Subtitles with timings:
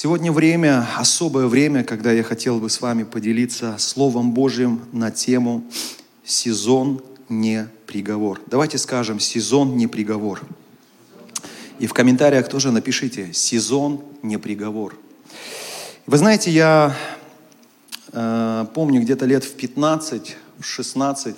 [0.00, 5.64] Сегодня время, особое время, когда я хотел бы с вами поделиться Словом Божьим на тему
[6.24, 8.40] «Сезон не приговор».
[8.46, 10.40] Давайте скажем «Сезон не приговор».
[11.80, 14.96] И в комментариях тоже напишите «Сезон не приговор».
[16.06, 16.94] Вы знаете, я
[18.12, 21.36] э, помню где-то лет в 15, в 16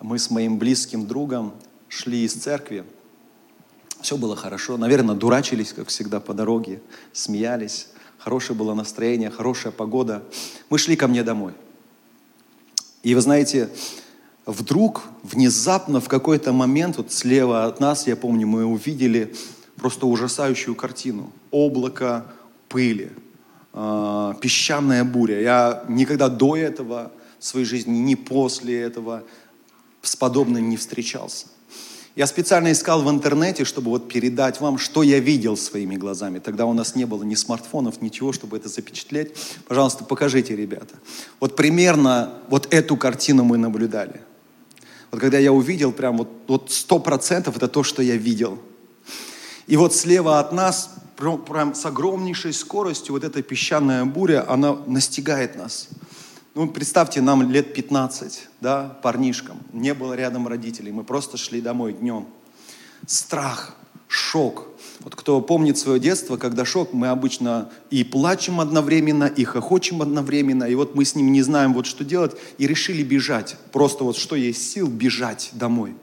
[0.00, 1.52] мы с моим близким другом
[1.88, 2.84] шли из церкви.
[4.02, 4.76] Все было хорошо.
[4.76, 6.82] Наверное, дурачились, как всегда, по дороге,
[7.12, 7.88] смеялись.
[8.18, 10.24] Хорошее было настроение, хорошая погода.
[10.70, 11.52] Мы шли ко мне домой.
[13.04, 13.68] И вы знаете,
[14.44, 19.34] вдруг, внезапно, в какой-то момент, вот слева от нас, я помню, мы увидели
[19.76, 21.32] просто ужасающую картину.
[21.52, 22.26] Облако
[22.68, 23.12] пыли,
[23.72, 25.40] э, песчаная буря.
[25.40, 29.22] Я никогда до этого в своей жизни, ни после этого
[30.02, 31.46] с подобным не встречался.
[32.14, 36.40] Я специально искал в интернете, чтобы вот передать вам, что я видел своими глазами.
[36.40, 39.32] Тогда у нас не было ни смартфонов, ничего, чтобы это запечатлеть.
[39.66, 40.94] Пожалуйста, покажите, ребята.
[41.40, 44.20] Вот примерно вот эту картину мы наблюдали.
[45.10, 48.58] Вот когда я увидел, прям вот, вот 100% это то, что я видел.
[49.66, 55.56] И вот слева от нас, прям с огромнейшей скоростью, вот эта песчаная буря, она настигает
[55.56, 55.88] нас.
[56.54, 59.56] Ну, представьте, нам лет 15, да, парнишкам.
[59.72, 60.92] Не было рядом родителей.
[60.92, 62.26] Мы просто шли домой днем.
[63.06, 63.74] Страх,
[64.06, 64.68] шок.
[65.00, 70.64] Вот кто помнит свое детство, когда шок, мы обычно и плачем одновременно, и хохочем одновременно.
[70.64, 73.56] И вот мы с ним не знаем, вот что делать, и решили бежать.
[73.72, 75.94] Просто вот что есть сил, бежать домой.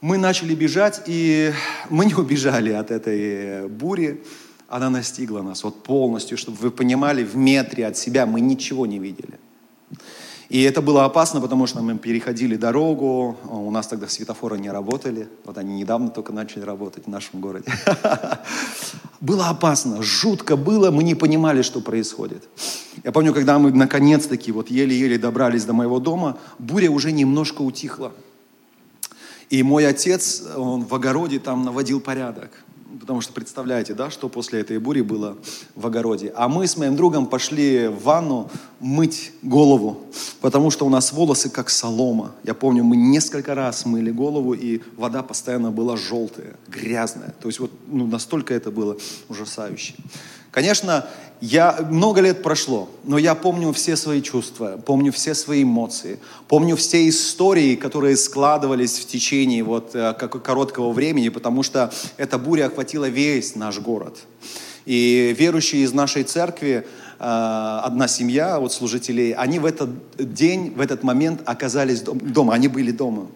[0.00, 1.52] Мы начали бежать, и
[1.90, 4.22] мы не убежали от этой бури
[4.68, 8.98] она настигла нас вот полностью, чтобы вы понимали, в метре от себя мы ничего не
[8.98, 9.38] видели.
[10.48, 15.28] И это было опасно, потому что мы переходили дорогу, у нас тогда светофоры не работали,
[15.44, 17.72] вот они недавно только начали работать в нашем городе.
[19.20, 22.46] Было опасно, жутко было, мы не понимали, что происходит.
[23.04, 28.12] Я помню, когда мы наконец-таки вот еле-еле добрались до моего дома, буря уже немножко утихла.
[29.48, 32.50] И мой отец, он в огороде там наводил порядок
[33.00, 35.36] потому что представляете, да, что после этой бури было
[35.74, 36.32] в огороде.
[36.36, 38.50] А мы с моим другом пошли в ванну
[38.80, 40.00] мыть голову,
[40.40, 42.32] потому что у нас волосы как солома.
[42.44, 47.34] Я помню, мы несколько раз мыли голову, и вода постоянно была желтая, грязная.
[47.40, 48.96] То есть вот ну, настолько это было
[49.28, 49.94] ужасающе.
[50.50, 51.08] Конечно,
[51.44, 56.18] я, много лет прошло, но я помню все свои чувства, помню все свои эмоции,
[56.48, 62.66] помню все истории, которые складывались в течение вот э, короткого времени, потому что эта буря
[62.66, 64.16] охватила весь наш город.
[64.86, 66.86] И верующие из нашей церкви,
[67.18, 72.68] э, одна семья вот служителей, они в этот день, в этот момент оказались дома, они
[72.68, 73.26] были дома.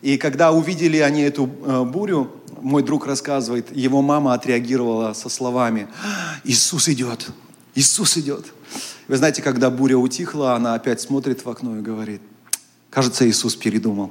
[0.00, 2.30] И когда увидели они эту э, бурю,
[2.60, 5.88] мой друг рассказывает, его мама отреагировала со словами,
[6.44, 7.28] Иисус идет,
[7.74, 8.46] Иисус идет.
[9.08, 12.20] Вы знаете, когда буря утихла, она опять смотрит в окно и говорит,
[12.90, 14.10] кажется, Иисус передумал.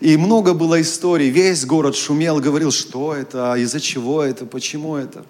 [0.00, 5.24] И много было историй, весь город шумел, говорил, что это, из-за чего это, почему это.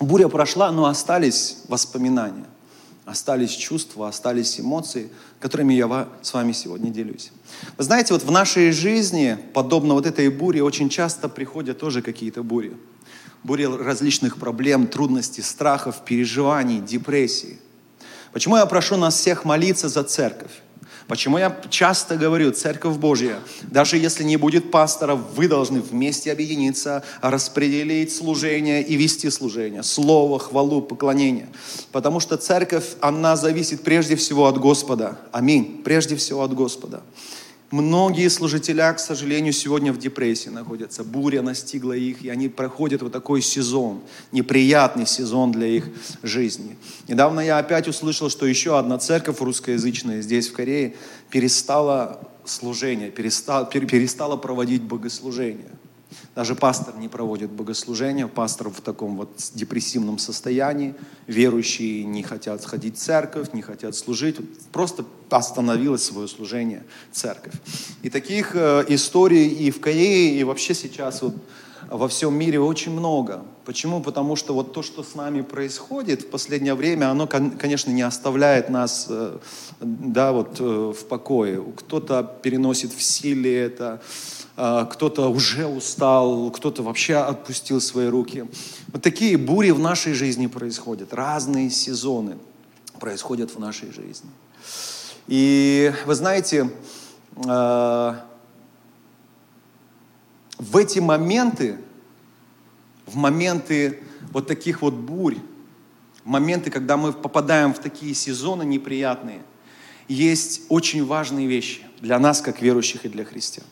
[0.00, 2.46] Буря прошла, но остались воспоминания,
[3.08, 5.08] остались чувства, остались эмоции,
[5.40, 7.32] которыми я с вами сегодня делюсь.
[7.78, 12.42] Вы знаете, вот в нашей жизни, подобно вот этой буре, очень часто приходят тоже какие-то
[12.42, 12.76] бури.
[13.44, 17.58] Бури различных проблем, трудностей, страхов, переживаний, депрессий.
[18.32, 20.60] Почему я прошу нас всех молиться за церковь?
[21.08, 27.02] Почему я часто говорю, Церковь Божья, даже если не будет пастора, вы должны вместе объединиться,
[27.22, 31.48] распределить служение и вести служение, слово, хвалу, поклонение.
[31.92, 35.18] Потому что церковь, она зависит прежде всего от Господа.
[35.32, 35.80] Аминь.
[35.82, 37.00] Прежде всего от Господа.
[37.70, 41.04] Многие служителя, к сожалению, сегодня в депрессии находятся.
[41.04, 44.00] Буря настигла их, и они проходят вот такой сезон,
[44.32, 45.84] неприятный сезон для их
[46.22, 46.78] жизни.
[47.08, 50.94] Недавно я опять услышал, что еще одна церковь русскоязычная здесь, в Корее,
[51.28, 55.70] перестала служение, перестала, перестала проводить богослужение.
[56.34, 60.94] Даже пастор не проводит богослужения, пастор в таком вот депрессивном состоянии,
[61.26, 64.36] верующие не хотят сходить в церковь, не хотят служить,
[64.72, 67.54] просто остановилось свое служение церковь.
[68.02, 71.34] И таких э, историй и в Корее, и вообще сейчас вот
[71.90, 73.44] во всем мире очень много.
[73.68, 74.00] Почему?
[74.00, 78.70] Потому что вот то, что с нами происходит в последнее время, оно, конечно, не оставляет
[78.70, 79.36] нас э,
[79.80, 81.62] да, вот, э, в покое.
[81.76, 84.00] Кто-то переносит в силе это,
[84.56, 88.46] а, кто-то уже устал, кто-то вообще отпустил свои руки.
[88.90, 92.38] Вот такие бури в нашей жизни происходят, разные сезоны
[92.98, 94.30] происходят в нашей жизни.
[95.26, 96.70] И вы знаете,
[97.34, 98.16] в
[100.74, 101.76] эти моменты,
[103.08, 103.98] в моменты
[104.32, 105.36] вот таких вот бурь,
[106.24, 109.40] моменты, когда мы попадаем в такие сезоны неприятные,
[110.08, 113.66] есть очень важные вещи для нас, как верующих и для христиан.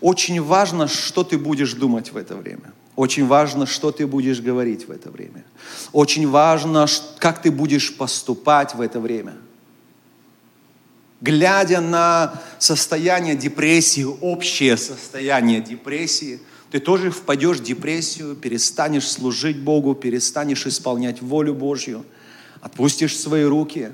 [0.00, 2.72] Очень важно, что ты будешь думать в это время.
[2.96, 5.44] Очень важно, что ты будешь говорить в это время.
[5.92, 6.86] Очень важно,
[7.18, 9.34] как ты будешь поступать в это время.
[11.20, 19.94] Глядя на состояние депрессии, общее состояние депрессии, ты тоже впадешь в депрессию, перестанешь служить Богу,
[19.94, 22.04] перестанешь исполнять волю Божью,
[22.60, 23.92] отпустишь свои руки,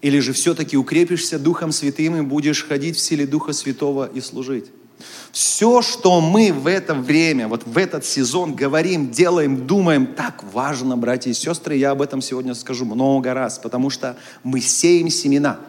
[0.00, 4.66] или же все-таки укрепишься Духом Святым и будешь ходить в силе Духа Святого и служить.
[5.32, 10.96] Все, что мы в это время, вот в этот сезон говорим, делаем, думаем, так важно,
[10.96, 15.60] братья и сестры, я об этом сегодня скажу много раз, потому что мы сеем семена.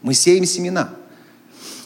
[0.00, 0.90] Мы сеем семена.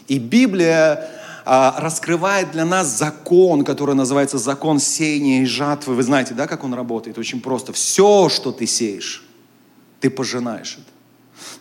[0.06, 1.15] И Библия
[1.46, 5.94] раскрывает для нас закон, который называется закон сеяния и жатвы.
[5.94, 7.18] Вы знаете, да, как он работает?
[7.18, 7.72] Очень просто.
[7.72, 9.24] Все, что ты сеешь,
[10.00, 10.92] ты пожинаешь это.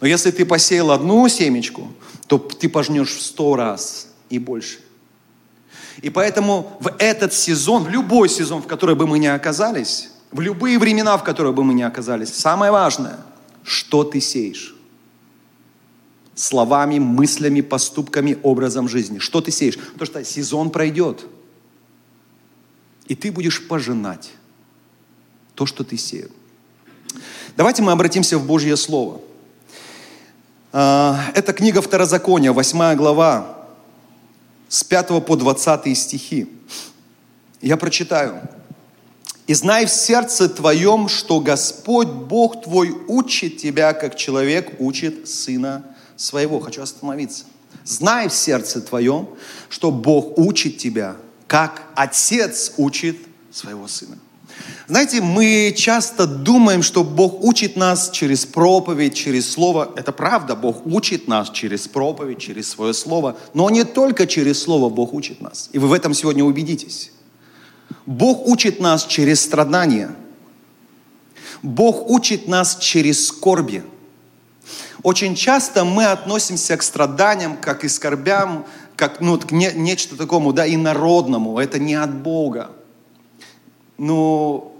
[0.01, 1.93] Но если ты посеял одну семечку,
[2.27, 4.79] то ты пожнешь в сто раз и больше.
[6.01, 10.41] И поэтому в этот сезон, в любой сезон, в который бы мы ни оказались, в
[10.41, 13.19] любые времена, в которые бы мы ни оказались, самое важное,
[13.63, 14.74] что ты сеешь.
[16.35, 19.19] Словами, мыслями, поступками, образом жизни.
[19.19, 19.77] Что ты сеешь?
[19.77, 21.25] Потому что сезон пройдет.
[23.07, 24.31] И ты будешь пожинать
[25.53, 26.29] то, что ты сеял.
[27.55, 29.21] Давайте мы обратимся в Божье Слово.
[30.73, 33.67] А, это книга Второзакония, 8 глава,
[34.67, 36.49] с 5 по 20 стихи.
[37.61, 38.41] Я прочитаю.
[39.47, 45.94] «И знай в сердце твоем, что Господь Бог твой учит тебя, как человек учит сына
[46.15, 46.59] своего».
[46.59, 47.45] Хочу остановиться.
[47.83, 49.29] Знай в сердце твоем,
[49.69, 51.15] что Бог учит тебя,
[51.47, 53.17] как отец учит
[53.51, 54.17] своего сына.
[54.87, 59.91] Знаете, мы часто думаем, что Бог учит нас через проповедь, через слово.
[59.95, 63.37] Это правда, Бог учит нас через проповедь, через свое слово.
[63.53, 65.69] Но не только через слово Бог учит нас.
[65.73, 67.11] И вы в этом сегодня убедитесь.
[68.05, 70.15] Бог учит нас через страдания.
[71.63, 73.83] Бог учит нас через скорби.
[75.05, 78.65] Очень часто мы относимся к страданиям, как и скорбям,
[78.95, 81.59] как ну, к не, нечто такому, да, инородному.
[81.59, 82.71] Это не от Бога.
[83.99, 84.75] Но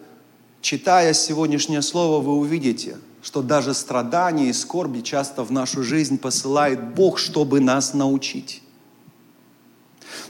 [0.62, 6.96] читая сегодняшнее слово, вы увидите, что даже страдания и скорби часто в нашу жизнь посылает
[6.96, 8.64] Бог, чтобы нас научить.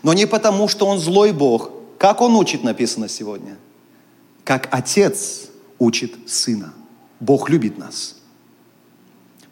[0.04, 1.72] Но не потому, что Он злой Бог.
[2.00, 3.58] Как Он учит, написано сегодня?
[4.44, 5.48] Как Отец
[5.80, 6.74] учит Сына.
[7.22, 8.16] Бог любит нас.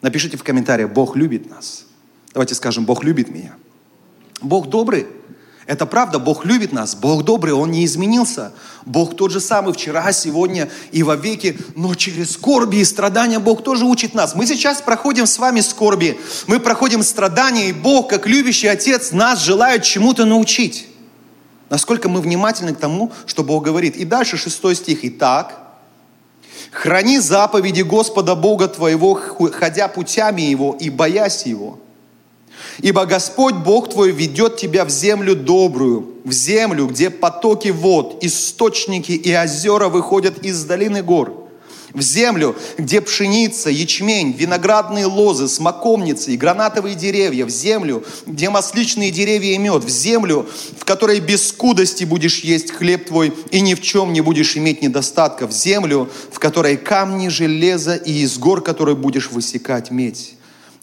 [0.04, 1.86] Напишите в комментариях, Бог любит нас.
[2.34, 3.54] Давайте скажем, Бог любит меня.
[4.42, 5.06] Бог добрый.
[5.64, 8.52] Это правда, Бог любит нас, Бог добрый, Он не изменился.
[8.84, 13.64] Бог тот же самый вчера, сегодня и во веки, но через скорби и страдания Бог
[13.64, 14.34] тоже учит нас.
[14.34, 19.42] Мы сейчас проходим с вами скорби, мы проходим страдания, и Бог, как любящий Отец, нас
[19.42, 20.86] желает чему-то научить.
[21.70, 23.96] Насколько мы внимательны к тому, что Бог говорит.
[23.96, 24.98] И дальше шестой стих.
[25.00, 25.63] Итак,
[26.74, 29.14] храни заповеди Господа Бога твоего,
[29.52, 31.78] ходя путями Его и боясь Его–
[32.78, 39.12] Ибо Господь Бог твой ведет тебя в землю добрую, в землю, где потоки вод, источники
[39.12, 41.43] и озера выходят из долины гор,
[41.94, 49.10] в землю, где пшеница, ячмень, виноградные лозы, смоковницы и гранатовые деревья, в землю, где масличные
[49.10, 50.46] деревья и мед, в землю,
[50.78, 54.82] в которой без скудости будешь есть хлеб твой и ни в чем не будешь иметь
[54.82, 60.34] недостатка, в землю, в которой камни, железо и из гор, которой будешь высекать медь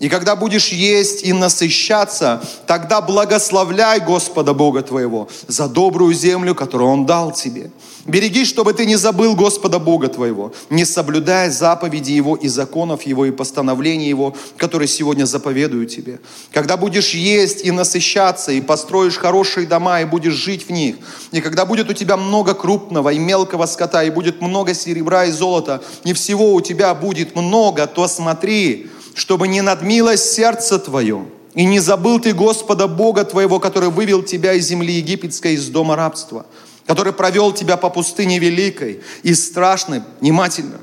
[0.02, 6.90] и когда будешь есть и насыщаться, тогда благословляй Господа Бога твоего за добрую землю, которую
[6.90, 7.70] Он дал тебе.
[8.06, 13.28] Береги, чтобы ты не забыл Господа Бога твоего, не соблюдая заповеди Его и законов Его
[13.28, 16.20] и постановлений Его, которые сегодня заповедую тебе.
[16.52, 20.96] Когда будешь есть и насыщаться, и построишь хорошие дома, и будешь жить в них,
[21.32, 25.32] и когда будет у тебя много крупного и мелкого скота, и будет много серебра и
[25.32, 31.66] золота, и всего у тебя будет много, то смотри, чтобы не надмилось сердце твое, и
[31.66, 36.46] не забыл ты Господа Бога твоего, который вывел тебя из земли египетской, из дома рабства,
[36.86, 40.80] который провел тебя по пустыне великой и страшной, внимательно.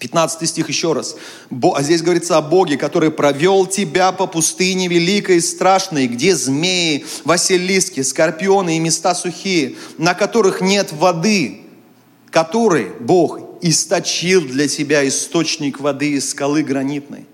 [0.00, 1.14] 15 стих еще раз.
[1.50, 7.06] А здесь говорится о Боге, который провел тебя по пустыне великой и страшной, где змеи,
[7.24, 11.60] василиски, скорпионы и места сухие, на которых нет воды,
[12.30, 17.26] который Бог источил для тебя источник воды из скалы гранитной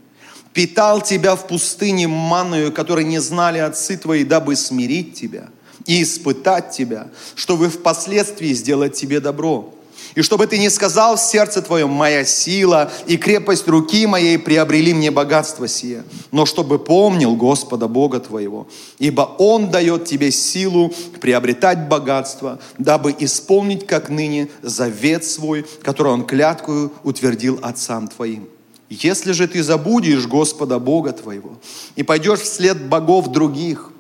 [0.59, 5.51] питал тебя в пустыне манную, которой не знали отцы твои, дабы смирить тебя
[5.87, 9.73] и испытать тебя, чтобы впоследствии сделать тебе добро.
[10.17, 14.93] И чтобы ты не сказал в сердце твоем, моя сила и крепость руки моей приобрели
[14.93, 18.67] мне богатство сие, но чтобы помнил Господа Бога твоего,
[18.99, 26.25] ибо Он дает тебе силу приобретать богатство, дабы исполнить, как ныне, завет свой, который Он
[26.27, 28.49] клятвую утвердил отцам твоим.
[28.91, 31.59] Если же ты забудешь Господа Бога твоего
[31.97, 33.93] и пойдешь вслед богов других–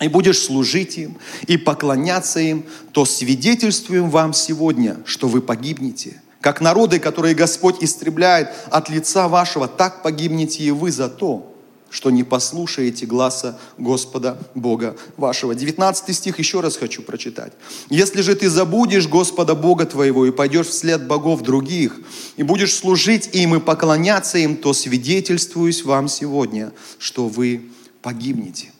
[0.00, 6.20] и будешь служить им, и поклоняться им, то свидетельствуем вам сегодня, что вы погибнете.
[6.40, 11.53] Как народы, которые Господь истребляет от лица вашего, так погибнете и вы за то,
[11.94, 15.54] что не послушаете гласа Господа Бога вашего.
[15.54, 17.52] 19 стих еще раз хочу прочитать.
[17.88, 22.00] «Если же ты забудешь Господа Бога твоего и пойдешь вслед богов других,
[22.36, 27.62] и будешь служить им и поклоняться им, то свидетельствуюсь вам сегодня, что вы
[28.02, 28.72] погибнете».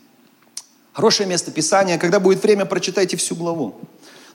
[0.93, 1.99] Хорошее место Писания.
[1.99, 3.77] Когда будет время, прочитайте всю главу.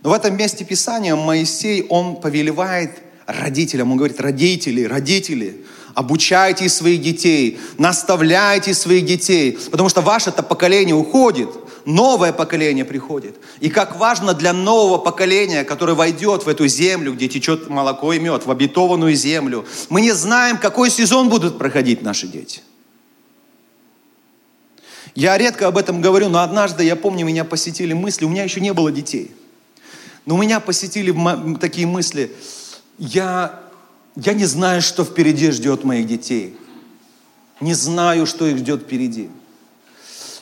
[0.04, 2.92] Но в этом месте Писания Моисей, он повелевает
[3.26, 5.66] родителям, он говорит, родители, родители,
[6.00, 11.50] обучайте своих детей, наставляйте своих детей, потому что ваше-то поколение уходит,
[11.84, 13.36] новое поколение приходит.
[13.60, 18.20] И как важно для нового поколения, которое войдет в эту землю, где течет молоко и
[18.20, 22.62] мед, в обетованную землю, мы не знаем, какой сезон будут проходить наши дети.
[25.16, 28.62] Я редко об этом говорю, но однажды, я помню, меня посетили мысли, у меня еще
[28.62, 29.32] не было детей.
[30.26, 31.14] Но меня посетили
[31.60, 32.32] такие мысли,
[32.98, 33.69] я,
[34.26, 36.56] я не знаю, что впереди ждет моих детей.
[37.62, 39.30] Не знаю, что их ждет впереди.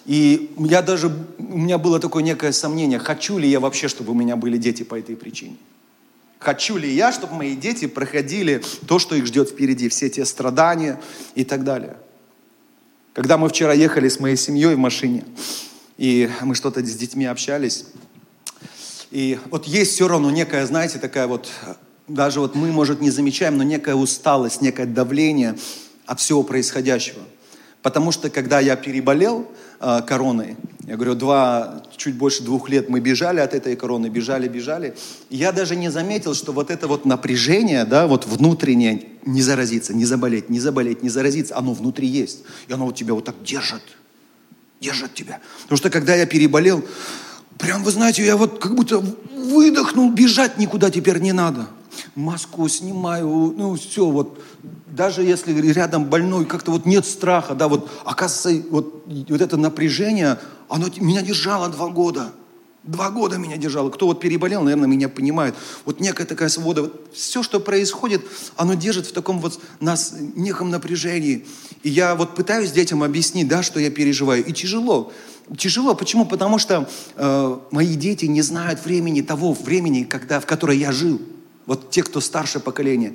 [0.06, 4.16] И я даже, у меня было такое некое сомнение, хочу ли я вообще, чтобы у
[4.16, 5.58] меня были дети по этой причине.
[6.40, 11.00] Хочу ли я, чтобы мои дети проходили то, что их ждет впереди, все те страдания
[11.36, 11.98] и так далее.
[13.14, 15.26] Когда мы вчера ехали с моей семьей в машине,
[15.98, 17.86] и мы что-то с детьми общались,
[19.10, 21.50] и вот есть все равно некая, знаете, такая вот,
[22.08, 25.58] даже вот мы, может, не замечаем, но некая усталость, некое давление
[26.06, 27.22] от всего происходящего.
[27.82, 29.48] Потому что, когда я переболел
[29.80, 34.48] э, короной, я говорю, два, чуть больше двух лет мы бежали от этой короны, бежали,
[34.48, 34.96] бежали.
[35.30, 40.06] я даже не заметил, что вот это вот напряжение, да, вот внутреннее, не заразиться, не
[40.06, 42.44] заболеть, не заболеть, не заразиться, оно внутри есть.
[42.68, 43.84] И оно вот тебя вот так держит,
[44.80, 45.40] держит тебя.
[45.64, 46.84] Потому что когда я переболел,
[47.58, 51.68] прям, вы знаете, я вот как будто выдохнул, бежать никуда теперь не надо.
[52.16, 53.28] Маску снимаю,
[53.58, 54.40] ну все, вот
[54.88, 60.40] даже если рядом больной, как-то вот нет страха, да, вот оказывается, вот, вот это напряжение,
[60.70, 62.32] оно меня держало два года.
[62.84, 63.90] Два года меня держало.
[63.90, 65.56] Кто вот переболел, наверное, меня понимает.
[65.84, 66.84] Вот некая такая свобода.
[66.84, 68.22] Вот все, что происходит,
[68.56, 71.46] оно держит в таком вот нас неком напряжении.
[71.84, 74.46] И я вот пытаюсь детям объяснить, да, что я переживаю.
[74.46, 75.12] И тяжело.
[75.58, 75.96] Тяжело.
[75.96, 76.26] Почему?
[76.26, 81.20] Потому что э, мои дети не знают времени, того времени, когда, в которое я жил.
[81.68, 83.14] Вот те, кто старше поколения.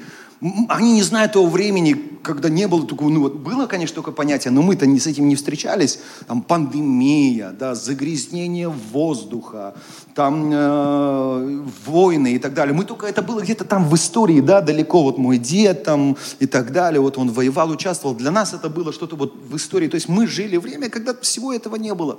[0.68, 4.50] Они не знают того времени, когда не было такого, ну вот было, конечно, только понятие,
[4.50, 6.00] но мы-то не с этим не встречались.
[6.26, 9.75] Там пандемия, да, загрязнение воздуха,
[10.14, 12.75] там э, войны и так далее.
[12.75, 16.47] Мы только, это было где-то там в истории, да, далеко, вот мой дед там и
[16.47, 18.14] так далее, вот он воевал, участвовал.
[18.14, 19.88] Для нас это было что-то вот в истории.
[19.88, 22.18] То есть мы жили время, когда всего этого не было.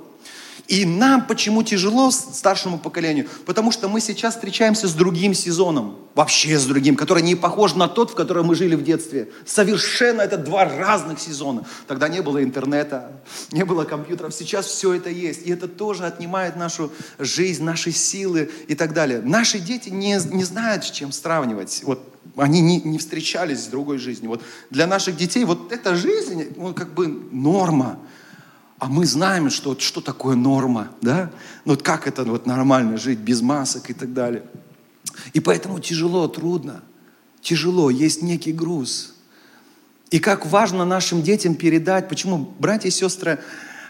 [0.68, 3.28] И нам почему тяжело старшему поколению?
[3.46, 7.88] Потому что мы сейчас встречаемся с другим сезоном, вообще с другим, который не похож на
[7.88, 9.28] тот, в котором мы жили в детстве.
[9.44, 11.66] Совершенно это два разных сезона.
[11.86, 13.12] Тогда не было интернета,
[13.52, 15.46] не было компьютеров, сейчас все это есть.
[15.46, 19.20] И это тоже отнимает нашу жизнь, наши силы и так далее.
[19.22, 21.82] Наши дети не, не знают, с чем сравнивать.
[21.84, 22.00] Вот
[22.36, 24.30] они не, не встречались с другой жизнью.
[24.30, 27.98] Вот для наших детей вот эта жизнь, ну, как бы норма.
[28.84, 31.30] А мы знаем, что, что такое норма, да?
[31.64, 34.42] Ну вот как это вот нормально жить без масок и так далее.
[35.32, 36.82] И поэтому тяжело, трудно.
[37.40, 39.14] Тяжело, есть некий груз.
[40.10, 43.40] И как важно нашим детям передать, почему, братья и сестры,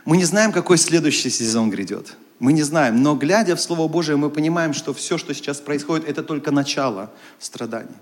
[0.04, 2.16] мы не знаем, какой следующий сезон грядет.
[2.38, 6.08] Мы не знаем, но глядя в Слово Божие, мы понимаем, что все, что сейчас происходит,
[6.08, 7.10] это только начало
[7.40, 7.96] страданий.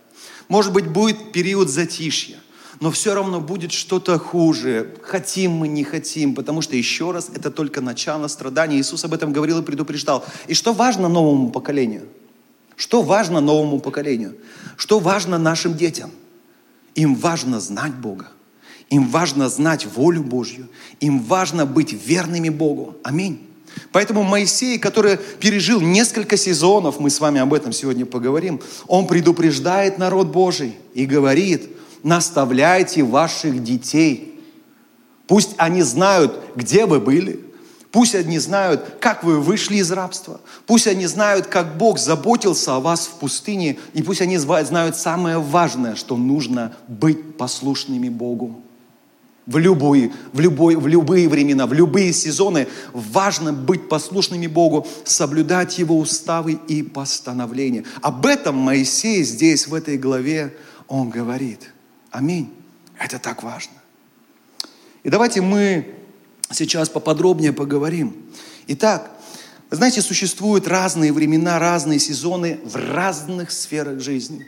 [0.49, 2.37] Может быть, будет период затишья–
[2.83, 4.97] но все равно будет что-то хуже.
[5.03, 8.77] Хотим мы, не хотим, потому что, еще раз, это только начало страдания.
[8.81, 10.25] Иисус об этом говорил и предупреждал.
[10.49, 12.03] И что важно новому поколению?
[12.75, 14.35] Что важно новому поколению?
[14.77, 16.11] Что важно нашим детям?
[16.97, 18.33] Им важно знать Бога.
[18.91, 20.67] Им важно знать волю Божью.
[20.99, 22.97] Им важно быть верными Богу.
[23.05, 23.49] Аминь.
[23.93, 29.99] Поэтому Моисей, который пережил несколько сезонов, мы с вами об этом сегодня поговорим, он предупреждает
[29.99, 31.69] народ Божий и говорит,
[32.03, 34.41] наставляйте ваших детей.
[35.27, 37.41] Пусть они знают, где вы были.
[37.91, 40.41] Пусть они знают, как вы вышли из рабства.
[40.67, 43.79] Пусть они знают, как Бог заботился о вас в пустыне.
[43.93, 48.63] И пусть они знают самое важное, что нужно быть послушными Богу.
[49.45, 55.79] В любые, в, любой, в любые времена, в любые сезоны важно быть послушными Богу, соблюдать
[55.79, 57.85] Его уставы и постановления.
[58.01, 60.57] Об этом Моисей здесь, в этой главе,
[60.87, 61.73] он говорит.
[62.13, 62.53] Аминь.
[62.99, 63.73] Это так важно.
[65.03, 65.95] И давайте мы
[66.51, 68.15] сейчас поподробнее поговорим.
[68.69, 69.11] Итак,
[69.71, 74.47] знаете, существуют разные времена, разные сезоны в разных сферах жизни.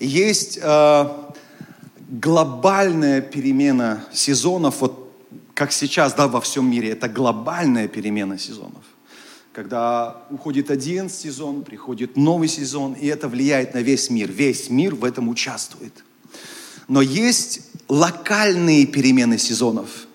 [0.00, 1.08] есть э,
[2.08, 5.12] глобальная перемена сезонов, вот
[5.52, 8.82] как сейчас да, во всем мире, это глобальная перемена сезонов.
[9.52, 14.32] Когда уходит один сезон, приходит новый сезон, и это влияет на весь мир.
[14.32, 16.02] Весь мир в этом участвует.
[16.90, 20.08] Но есть локальные перемены сезонов.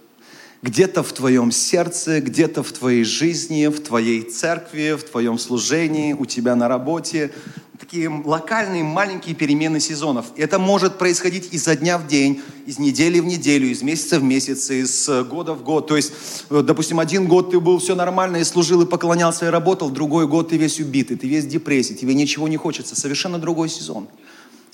[0.61, 6.25] Где-то в твоем сердце, где-то в твоей жизни, в твоей церкви, в твоем служении, у
[6.25, 7.31] тебя на работе,
[7.79, 10.25] такие локальные маленькие перемены сезонов.
[10.35, 14.69] Это может происходить изо дня в день, из недели в неделю, из месяца в месяц,
[14.69, 15.87] из года в год.
[15.87, 16.11] То есть,
[16.49, 20.27] э, допустим, один год ты был все нормально и служил, и поклонялся, и работал, другой
[20.27, 22.97] год ты весь убитый, ты весь в депрессии, тебе ничего не хочется.
[22.97, 24.09] Совершенно другой сезон.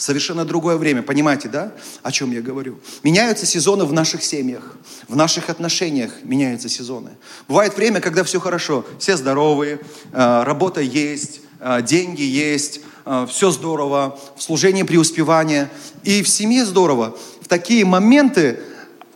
[0.01, 1.03] Совершенно другое время.
[1.03, 2.79] Понимаете, да, о чем я говорю?
[3.03, 4.75] Меняются сезоны в наших семьях,
[5.07, 7.11] в наших отношениях меняются сезоны.
[7.47, 9.79] Бывает время, когда все хорошо, все здоровые,
[10.11, 15.71] э, работа есть, э, деньги есть, Э, все здорово, в служении преуспевания,
[16.03, 17.17] и в семье здорово.
[17.41, 18.59] В такие моменты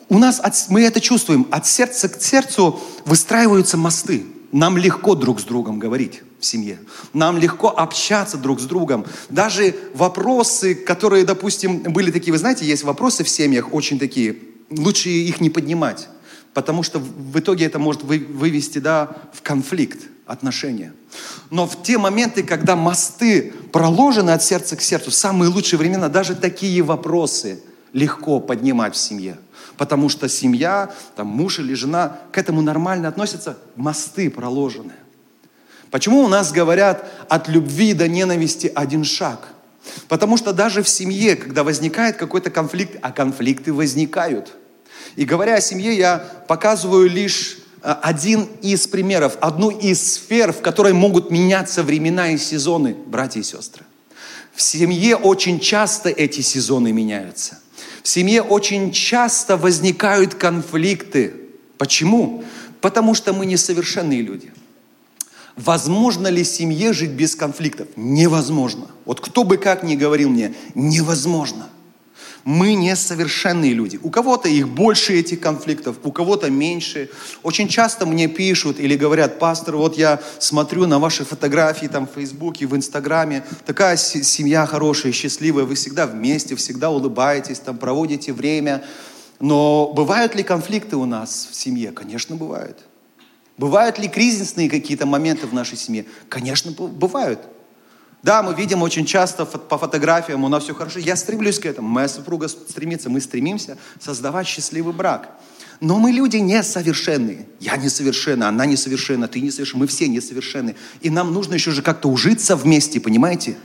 [0.10, 4.26] у нас, от, мы это чувствуем, от сердца к сердцу выстраиваются мосты.
[4.52, 6.80] Нам легко друг с другом говорить в семье.
[7.14, 9.06] Нам легко общаться друг с другом.
[9.30, 14.38] Даже вопросы, которые, допустим, были такие, вы знаете, есть вопросы в семьях очень такие,
[14.70, 16.08] лучше их не поднимать,
[16.54, 20.94] потому что в итоге это может вывести да, в конфликт отношения.
[21.50, 26.36] Но в те моменты, когда мосты проложены от сердца к сердцу, самые лучшие времена, даже
[26.36, 27.60] такие вопросы
[27.92, 29.38] легко поднимать в семье.
[29.78, 34.94] Потому что семья, там муж или жена к этому нормально относятся, мосты проложены.
[35.96, 39.48] Почему у нас говорят от любви до ненависти один шаг?
[40.10, 44.52] Потому что даже в семье, когда возникает какой-то конфликт, а конфликты возникают.
[45.16, 50.62] И говоря о семье, я показываю лишь Э, один из примеров, одну из сфер, в
[50.62, 53.84] которой могут меняться времена и сезоны, братья и сестры.
[54.56, 57.60] В семье очень часто эти сезоны меняются.
[58.02, 61.34] В семье очень часто возникают конфликты.
[61.78, 62.44] Почему?
[62.82, 64.52] Потому что мы несовершенные люди.
[65.58, 67.88] Возможно ли семье жить без конфликтов?
[67.96, 68.88] Невозможно.
[69.06, 71.70] Вот кто бы как ни говорил мне, невозможно.
[72.44, 74.00] Мы несовершенные люди.
[74.04, 77.10] У кого-то их больше этих конфликтов, у кого-то меньше.
[77.42, 82.12] Очень часто мне пишут или говорят, пастор, вот я смотрю на ваши фотографии там в
[82.14, 88.84] Фейсбуке, в Инстаграме, такая семья хорошая, счастливая, вы всегда вместе, всегда улыбаетесь, там проводите время.
[89.40, 91.92] Но бывают ли конфликты у нас в семье?
[91.92, 92.78] Конечно, бывают.
[93.58, 96.06] Бывают ли кризисные какие-то моменты в нашей семье?
[96.30, 97.40] Конечно, бывают.
[98.22, 101.00] Да, мы видим очень часто по фотографиям, у нас все хорошо.
[101.00, 101.88] Я стремлюсь к этому.
[101.88, 103.10] Моя супруга стремится.
[103.10, 105.30] Мы стремимся создавать счастливый брак.
[105.80, 107.48] Но мы люди несовершенные.
[107.60, 109.82] Я несовершенна, она несовершенна, ты несовершенна.
[109.82, 110.76] Мы все несовершенны.
[111.02, 113.58] И нам нужно еще же как-то ужиться вместе, понимаете?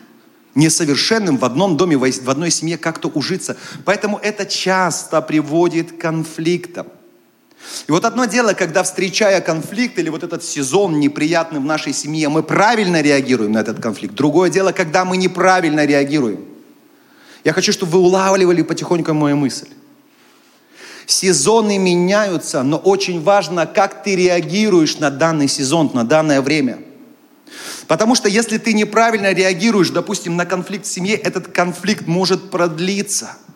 [0.54, 3.56] Несовершенным в одном доме, в одной семье как-то ужиться.
[3.84, 6.88] Поэтому это часто приводит к конфликтам.
[7.86, 12.28] И вот одно дело, когда встречая конфликт или вот этот сезон неприятный в нашей семье,
[12.28, 14.14] мы правильно реагируем на этот конфликт.
[14.14, 16.44] Другое дело, когда мы неправильно реагируем.
[17.44, 19.68] Я хочу, чтобы вы улавливали потихоньку мою мысль.
[21.06, 26.78] Сезоны меняются, но очень важно, как ты реагируешь на данный сезон, на данное время.
[27.88, 33.36] Потому что если ты неправильно реагируешь, допустим, на конфликт в семье, этот конфликт может продлиться–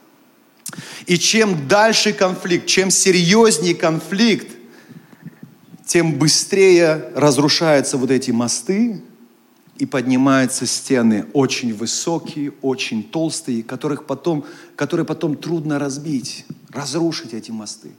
[1.06, 4.48] и чем дальше конфликт, чем серьезнее конфликт,
[5.86, 9.02] тем быстрее разрушаются вот эти мосты
[9.76, 14.44] и поднимаются стены очень высокие, очень толстые, которых потом,
[14.76, 17.92] которые потом трудно разбить, разрушить эти мосты.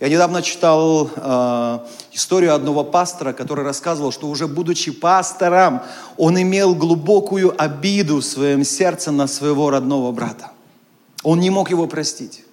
[0.00, 1.78] Я недавно читал э,
[2.12, 5.82] историю одного пастора, который рассказывал, что уже будучи пастором,
[6.16, 10.50] он имел глубокую обиду в своем сердце на своего родного брата.
[11.24, 12.44] Он не мог его простить.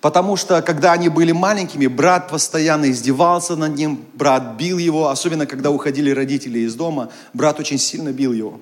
[0.00, 5.46] Потому что, когда они были маленькими, брат постоянно издевался над ним, брат бил его, особенно
[5.46, 8.58] когда уходили родители из дома, брат очень сильно бил его.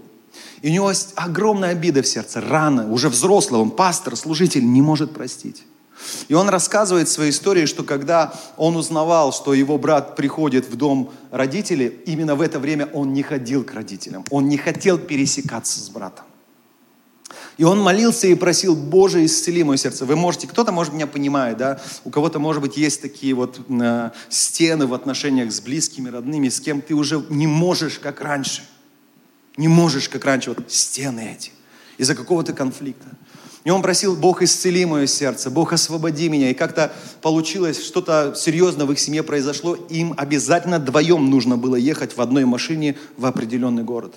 [0.61, 4.83] И у него есть огромная обида в сердце, рана, уже взрослый, он пастор, служитель, не
[4.83, 5.63] может простить.
[6.29, 10.77] И он рассказывает в своей истории, что когда он узнавал, что его брат приходит в
[10.77, 14.25] дом родителей, именно в это время он не ходил к родителям.
[14.31, 16.25] Он не хотел пересекаться с братом.
[17.61, 20.07] И он молился и просил, Боже, исцели мое сердце.
[20.07, 24.11] Вы можете, кто-то, может, меня понимает, да, у кого-то, может быть, есть такие вот э,
[24.31, 28.63] стены в отношениях с близкими, родными, с кем ты уже не можешь, как раньше.
[29.59, 31.51] Не можешь, как раньше, вот стены эти,
[31.99, 33.09] из-за какого-то конфликта.
[33.65, 36.51] И он просил, Бог, исцели мое сердце, Бог, освободи меня.
[36.51, 39.75] И как-то получилось, что-то серьезное в их семье произошло.
[39.91, 44.15] Им обязательно вдвоем нужно было ехать в одной машине в определенный город.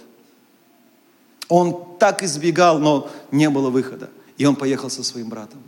[1.54, 4.10] Он так избегал, но не было выхода.
[4.40, 5.60] И он поехал со своим братом.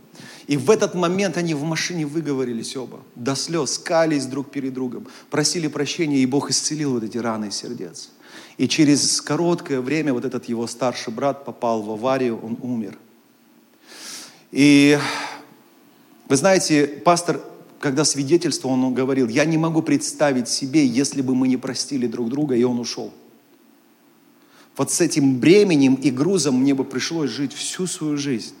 [0.48, 5.06] И в этот момент они в машине выговорились оба, до слез, кались друг перед другом,
[5.30, 8.10] просили прощения, и Бог исцелил вот эти раны сердец.
[8.56, 12.98] И через короткое время вот этот его старший брат попал в аварию, он умер.
[14.50, 14.98] И
[16.28, 17.40] вы знаете, пастор,
[17.78, 22.28] когда свидетельствовал, он говорил, я не могу представить себе, если бы мы не простили друг
[22.28, 23.12] друга, и он ушел.
[24.76, 28.54] Вот с этим бременем и грузом мне бы пришлось жить всю свою жизнь.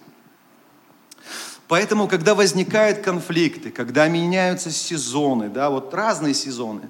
[1.68, 6.82] Поэтому, когда возникают конфликты, когда меняются сезоны, да, вот разные сезоны,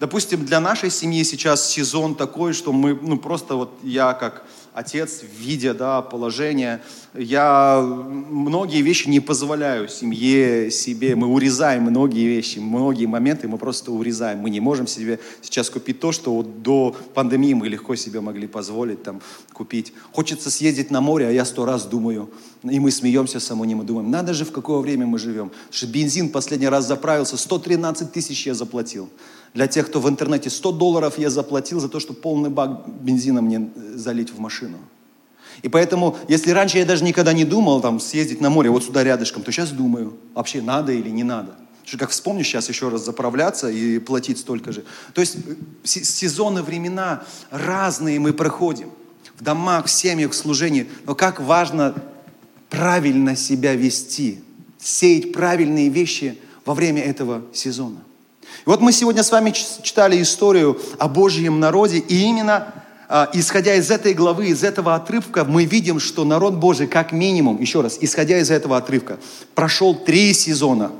[0.00, 4.44] допустим, для нашей семьи сейчас сезон такой, что мы, ну просто вот я как
[4.76, 6.82] отец, видя да, положение,
[7.14, 11.16] я многие вещи не позволяю семье, себе.
[11.16, 14.38] Мы урезаем многие вещи, многие моменты мы просто урезаем.
[14.40, 18.46] Мы не можем себе сейчас купить то, что вот до пандемии мы легко себе могли
[18.46, 19.22] позволить там,
[19.54, 19.94] купить.
[20.12, 22.28] Хочется съездить на море, а я сто раз думаю,
[22.62, 25.48] и мы смеемся с самим и думаем, надо же, в какое время мы живем.
[25.48, 29.08] Потому что бензин последний раз заправился, 113 тысяч я заплатил.
[29.56, 33.40] Для тех, кто в интернете, 100 долларов я заплатил за то, чтобы полный бак бензина
[33.40, 34.76] мне залить в машину.
[35.62, 39.02] И поэтому, если раньше я даже никогда не думал там, съездить на море, вот сюда
[39.02, 41.54] рядышком, то сейчас думаю, вообще надо или не надо.
[41.86, 44.84] Что как вспомнишь сейчас еще раз заправляться и платить столько же.
[45.14, 48.90] То есть э, сезоны, времена разные мы проходим.
[49.38, 50.86] В домах, в семьях, в служении.
[51.06, 51.94] Но как важно
[52.68, 54.44] правильно себя вести,
[54.78, 58.02] сеять правильные вещи во время этого сезона.
[58.64, 62.72] И вот мы сегодня с вами читали историю о Божьем народе, и именно
[63.08, 67.60] а, исходя из этой главы, из этого отрывка, мы видим, что народ Божий, как минимум,
[67.60, 69.18] еще раз, исходя из этого отрывка,
[69.54, 70.90] прошел три сезона,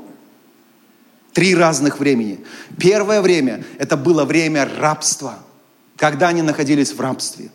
[1.33, 2.39] три разных времени.
[2.79, 5.39] Первое время– это было время рабства,
[5.97, 7.49] когда они находились в рабстве.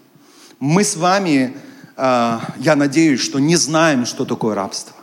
[0.61, 1.57] Мы с вами,
[1.97, 4.95] а, я надеюсь, что не знаем, что такое рабство.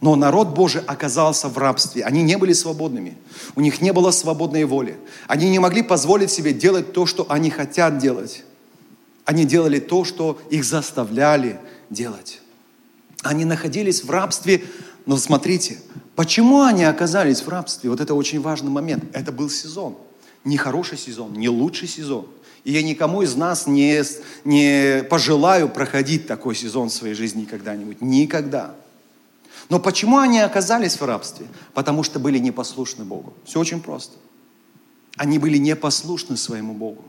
[0.00, 2.04] Но народ Божий оказался в рабстве.
[2.04, 3.16] Они не были свободными.
[3.54, 4.98] У них не было свободной воли.
[5.26, 8.44] Они не могли позволить себе делать то, что они хотят делать.
[9.24, 12.40] Они делали то, что их заставляли делать.
[13.22, 14.62] Они находились в рабстве,
[15.06, 15.78] но смотрите,
[16.14, 17.88] почему они оказались в рабстве?
[17.90, 19.04] Вот это очень важный момент.
[19.14, 19.96] Это был сезон.
[20.44, 22.26] Не хороший сезон, не лучший сезон.
[22.64, 24.02] И я никому из нас не,
[24.44, 28.00] не пожелаю проходить такой сезон в своей жизни когда-нибудь.
[28.00, 28.74] Никогда.
[29.68, 31.46] Но почему они оказались в рабстве?
[31.74, 33.34] Потому что были непослушны Богу.
[33.44, 34.16] Все очень просто.
[35.16, 37.04] Они были непослушны своему Богу.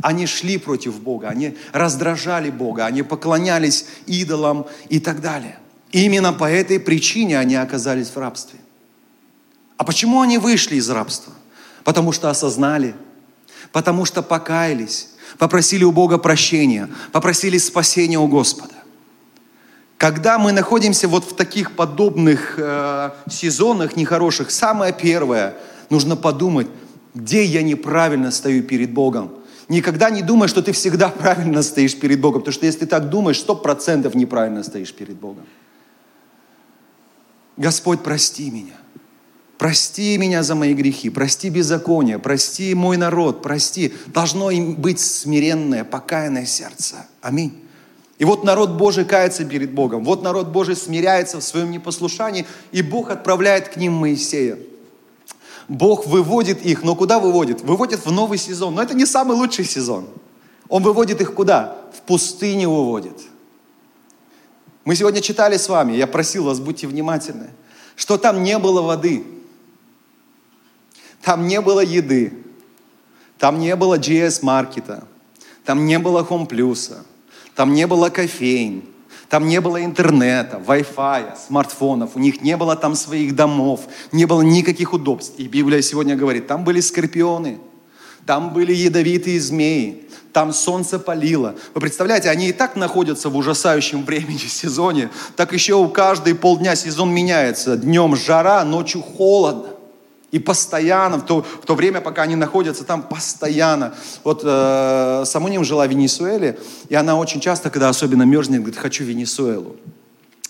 [0.00, 5.58] Они шли против Бога, они раздражали Бога, они поклонялись идолам и так далее.
[5.90, 8.58] И именно по этой причине они оказались в рабстве.
[9.76, 11.32] А почему они вышли из рабства?
[11.84, 12.94] Потому что осознали,
[13.72, 18.74] потому что покаялись, попросили у Бога прощения, попросили спасения у Господа.
[20.02, 25.54] Когда мы находимся вот в таких подобных э, сезонах нехороших, самое первое,
[25.90, 26.66] нужно подумать,
[27.14, 29.30] где я неправильно стою перед Богом.
[29.68, 33.10] Никогда не думай, что ты всегда правильно стоишь перед Богом, потому что если ты так
[33.10, 35.46] думаешь, сто процентов неправильно стоишь перед Богом.
[37.56, 38.74] Господь, прости меня.
[39.56, 43.94] Прости меня за мои грехи, прости беззаконие, прости мой народ, прости.
[44.08, 47.06] Должно им быть смиренное, покаянное сердце.
[47.20, 47.62] Аминь.
[48.22, 50.04] И вот народ Божий кается перед Богом.
[50.04, 54.60] Вот народ Божий смиряется в своем непослушании, и Бог отправляет к ним Моисея.
[55.66, 57.62] Бог выводит их, но куда выводит?
[57.62, 58.76] Выводит в новый сезон.
[58.76, 60.06] Но это не самый лучший сезон.
[60.68, 61.76] Он выводит их куда?
[61.92, 63.20] В пустыню выводит.
[64.84, 67.50] Мы сегодня читали с вами, я просил вас, будьте внимательны,
[67.96, 69.26] что там не было воды,
[71.22, 72.34] там не было еды,
[73.38, 75.08] там не было GS-маркета,
[75.64, 77.02] там не было Home Plus,
[77.54, 78.84] там не было кофеин,
[79.28, 83.80] там не было интернета, Wi-Fi, смартфонов, у них не было там своих домов,
[84.12, 85.34] не было никаких удобств.
[85.38, 87.58] И Библия сегодня говорит, там были скорпионы,
[88.26, 91.54] Там были ядовитые змеи, там солнце палило.
[91.74, 96.76] Вы представляете, они и так находятся в ужасающем времени, сезоне, так еще у каждой полдня
[96.76, 97.76] сезон меняется.
[97.76, 99.71] Днем жара, ночью холодно.
[100.32, 103.94] И постоянно, в то, в то время, пока они находятся там, постоянно.
[104.24, 109.04] Вот э, Самуним жила в Венесуэле, и она очень часто, когда особенно мерзнет, говорит, хочу
[109.04, 109.76] Венесуэлу.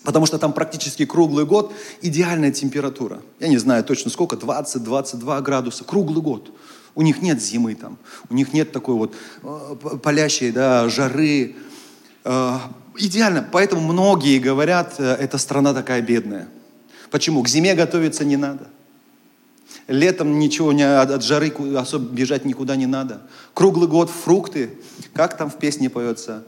[0.04, 3.22] Потому что там практически круглый год идеальная температура.
[3.40, 6.52] Я не знаю точно сколько, 20-22 градуса, круглый год.
[6.94, 7.98] У них нет зимы там,
[8.30, 11.56] у них нет такой вот э, палящей да, жары.
[12.24, 12.58] Э,
[12.96, 16.48] идеально, поэтому многие говорят, э, эта страна такая бедная.
[17.10, 17.42] Почему?
[17.42, 18.68] К зиме готовиться не надо.
[19.88, 23.22] Летом ничего не, от жары особо бежать никуда не надо.
[23.54, 24.78] Круглый год фрукты.
[25.12, 26.44] Как там в песне поется?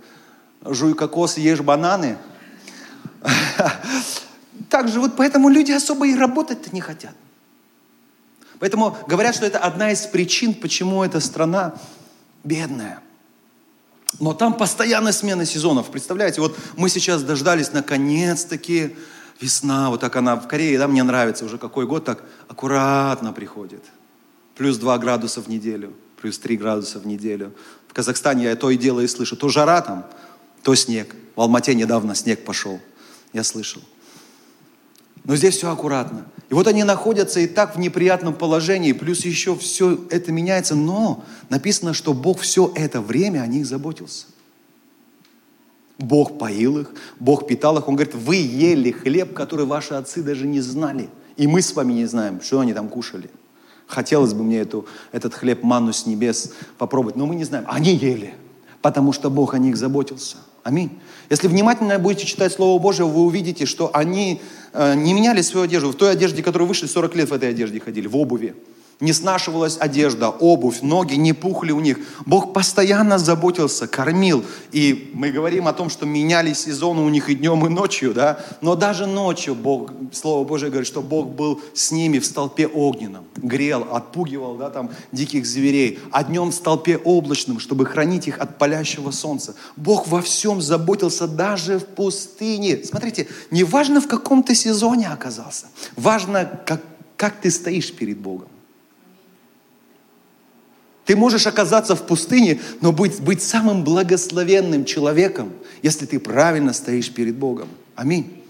[0.64, 2.18] Жуй кокос, ешь бананы.
[4.70, 7.14] Так же вот поэтому люди особо и работать-то не хотят.
[8.59, 11.75] Поэтому говорят, что это одна из причин, почему эта страна
[12.44, 13.01] бедная.
[14.20, 15.90] Но там постоянная смена сезонов.
[15.90, 18.97] Представляете, вот мы сейчас дождались наконец-таки
[19.40, 23.85] весна, вот так она в Корее, да, мне нравится, уже какой год так аккуратно приходит.
[24.57, 27.53] Плюс 2 градуса в неделю, плюс 3 градуса в неделю.
[27.88, 30.07] В Казахстане я то и дело и слышу, то жара там,
[30.62, 31.14] то снег.
[31.37, 32.81] В Алмате недавно снег пошел,
[33.33, 33.83] я слышал.
[35.25, 36.27] Но здесь все аккуратно.
[36.51, 41.25] И вот они находятся и так в неприятном положении, плюс еще все это меняется, но
[41.49, 44.27] написано, что Бог все это время о них заботился.
[45.98, 47.88] Бог поил их, Бог питал их.
[47.88, 51.09] Он говорит, вы ели хлеб, который ваши отцы даже не знали.
[51.37, 53.30] И мы с вами не знаем, что они там кушали.
[53.87, 57.64] Хотелось бы мне эту, этот хлеб, манну с небес попробовать, но мы не знаем.
[57.68, 58.35] Они ели,
[58.83, 60.38] потому что Бог о них заботился.
[60.62, 60.90] Аминь.
[61.28, 64.40] Если внимательно будете читать Слово Божие, вы увидите, что они
[64.72, 65.90] э, не меняли свою одежду.
[65.90, 68.54] В той одежде, которую вышли, 40 лет в этой одежде ходили, в обуви
[69.00, 71.98] не снашивалась одежда, обувь, ноги не пухли у них.
[72.26, 74.44] Бог постоянно заботился, кормил.
[74.72, 78.38] И мы говорим о том, что меняли сезоны у них и днем, и ночью, да.
[78.61, 83.24] Но даже ночью Бог, Слово Божие говорит, что Бог был с ними в столпе огненном,
[83.37, 88.59] грел, отпугивал, да, там, диких зверей, а днем в столпе облачном, чтобы хранить их от
[88.59, 89.54] палящего солнца.
[89.76, 92.83] Бог во всем заботился, даже в пустыне.
[92.85, 96.80] Смотрите, не важно, в каком ты сезоне оказался, важно, как,
[97.16, 98.48] как ты стоишь перед Богом.
[101.04, 107.10] Ты можешь оказаться в пустыне, но быть, быть самым благословенным человеком, если ты правильно стоишь
[107.10, 107.68] перед Богом.
[107.94, 108.42] Аминь.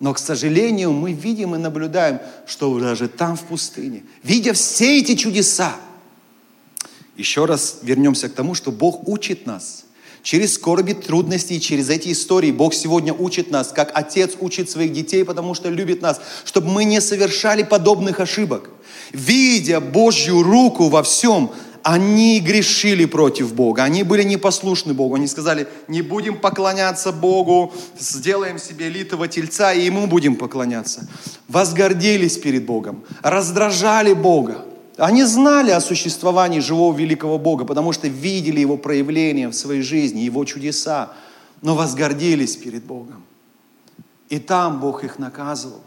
[0.00, 5.14] Но, к сожалению, мы видим и наблюдаем, что даже там, в пустыне, видя все эти
[5.14, 5.76] чудеса,
[7.16, 9.84] еще раз вернемся к тому, что Бог учит нас.
[10.22, 15.22] Через скорби, трудности, через эти истории Бог сегодня учит нас, как Отец учит своих детей,
[15.22, 18.70] потому что любит нас, чтобы мы не совершали подобных ошибок.
[19.12, 21.52] Видя Божью руку во всем,
[21.84, 25.16] они грешили против Бога, они были непослушны Богу.
[25.16, 31.06] Они сказали, не будем поклоняться Богу, сделаем себе литого тельца и Ему будем поклоняться.
[31.46, 34.64] Возгордились перед Богом, раздражали Бога.
[34.96, 40.20] Они знали о существовании живого великого Бога, потому что видели Его проявления в своей жизни,
[40.20, 41.12] Его чудеса,
[41.60, 43.22] но возгордились перед Богом.
[44.30, 45.82] И там Бог их наказывал.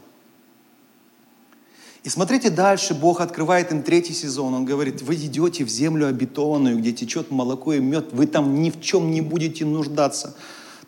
[2.08, 4.54] И смотрите дальше, Бог открывает им третий сезон.
[4.54, 8.70] Он говорит, вы идете в землю обетованную, где течет молоко и мед, вы там ни
[8.70, 10.34] в чем не будете нуждаться.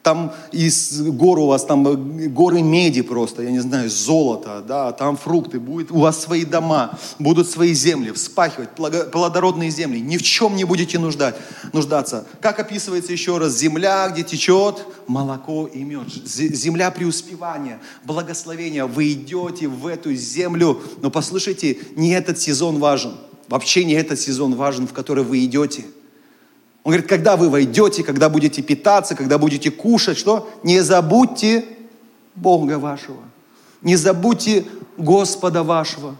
[0.02, 1.84] Там из гор у вас, там
[2.34, 6.98] горы меди просто, я не знаю, золото, да, там фрукты, будет у вас свои дома,
[7.20, 11.36] будут свои земли, вспахивать, плодородные земли, ни в чем не будете нуждать,
[11.74, 12.26] нуждаться.
[12.40, 19.68] Как описывается еще раз, земля, где течет молоко и мед, земля преуспевания, благословения, вы идете
[19.68, 23.16] в эту землю, но послушайте, не этот сезон важен,
[23.50, 25.84] вообще не этот сезон важен, в который вы идете–
[26.84, 30.50] он говорит, когда вы войдете, когда будете питаться, когда будете кушать, что?
[30.64, 31.66] Не забудьте
[32.36, 33.22] Бога вашего.
[33.82, 34.66] Не забудьте
[34.98, 36.16] Господа вашего.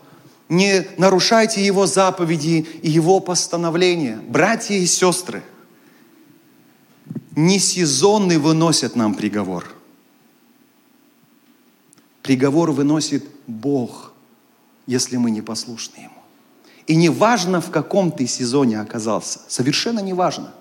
[0.50, 4.20] Не нарушайте Его заповеди и Его постановления.
[4.28, 5.44] Братья и сестры,
[7.36, 9.66] не сезонный выносят нам приговор.
[12.22, 14.12] Приговор выносит Бог,
[14.88, 16.19] если мы не послушны Ему.
[16.90, 19.42] И не важно, в каком ты сезоне оказался.
[19.48, 20.52] Совершенно не важно.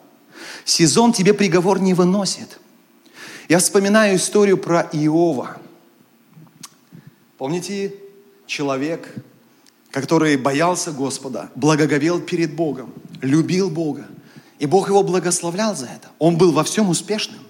[0.67, 2.61] Сезон тебе приговор не выносит.
[3.49, 5.57] Я вспоминаю историю про Иова.
[7.39, 7.95] Помните,
[8.45, 9.15] человек,
[9.91, 14.05] который боялся Господа, благоговел перед Богом, любил Бога.
[14.59, 16.09] И Бог его благословлял за это.
[16.19, 17.41] Он был во всем успешным.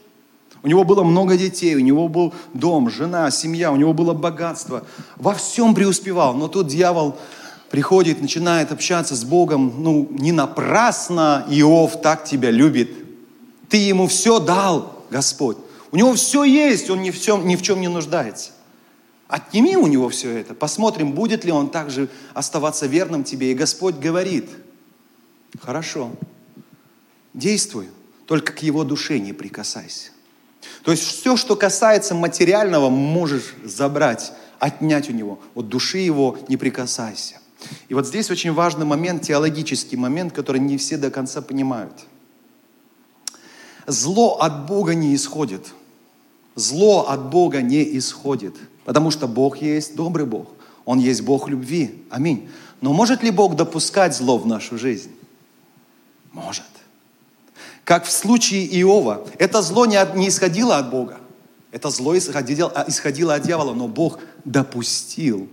[0.63, 4.85] У него было много детей, у него был дом, жена, семья, у него было богатство.
[5.17, 6.35] Во всем преуспевал.
[6.35, 7.19] Но тут дьявол
[7.71, 12.91] приходит, начинает общаться с Богом, ну, не напрасно Иов так тебя любит.
[13.69, 15.59] Ты ему все дал, Господь.
[15.91, 18.53] У него все есть, он ни в чем, ни в чем не нуждается.
[19.27, 23.53] Отними у него все это, посмотрим, будет ли он также оставаться верным тебе.
[23.53, 24.49] И Господь говорит,
[25.61, 26.11] хорошо,
[27.35, 27.89] действуй,
[28.27, 30.13] только к его душе не прикасайся.
[30.83, 35.39] То есть все, что касается материального, можешь забрать, отнять у него.
[35.55, 37.37] Вот души его не прикасайся.
[37.89, 41.93] И вот здесь очень важный момент, теологический момент, который не все до конца понимают.
[43.87, 45.73] Зло от Бога не исходит.
[46.55, 48.55] Зло от Бога не исходит.
[48.85, 50.49] Потому что Бог есть добрый Бог.
[50.85, 52.05] Он есть Бог любви.
[52.11, 52.49] Аминь.
[52.81, 55.11] Но может ли Бог допускать зло в нашу жизнь?
[56.33, 56.65] Может.
[57.85, 59.27] Как в случае Иова.
[59.39, 59.97] Это зло не,
[60.29, 61.19] исходило от Бога.
[61.73, 65.49] Это зло исходило, исходило от дьявола, но Бог допустил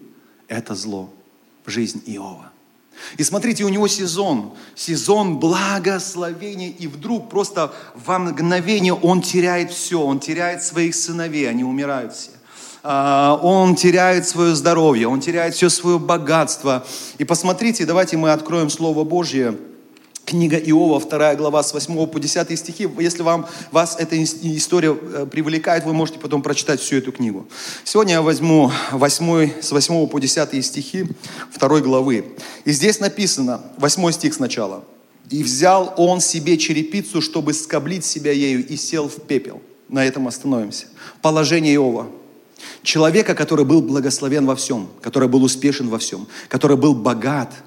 [0.48, 1.10] это зло
[1.66, 2.52] жизнь Иова.
[3.18, 10.02] И смотрите, у него сезон, сезон благословения, и вдруг просто во мгновение он теряет все,
[10.02, 12.32] он теряет своих сыновей, они умирают все.
[12.84, 16.86] А, он теряет свое здоровье, он теряет все свое богатство.
[17.18, 19.56] И посмотрите, давайте мы откроем Слово Божье,
[20.26, 22.90] Книга Иова, 2 глава, с 8 по 10 стихи.
[23.00, 27.48] Если вам, вас эта история э, привлекает, вы можете потом прочитать всю эту книгу.
[27.84, 31.06] Сегодня я возьму 8, с 8 по 10 стихи
[31.60, 32.26] 2 главы.
[32.64, 34.84] И здесь написано, 8 стих сначала.
[35.30, 39.62] «И взял он себе черепицу, чтобы скоблить себя ею, и сел в пепел».
[39.90, 40.88] На этом остановимся.
[41.22, 42.08] Положение Иова.
[42.82, 47.54] Человека, который был благословен во всем, который был успешен во всем, который был богат–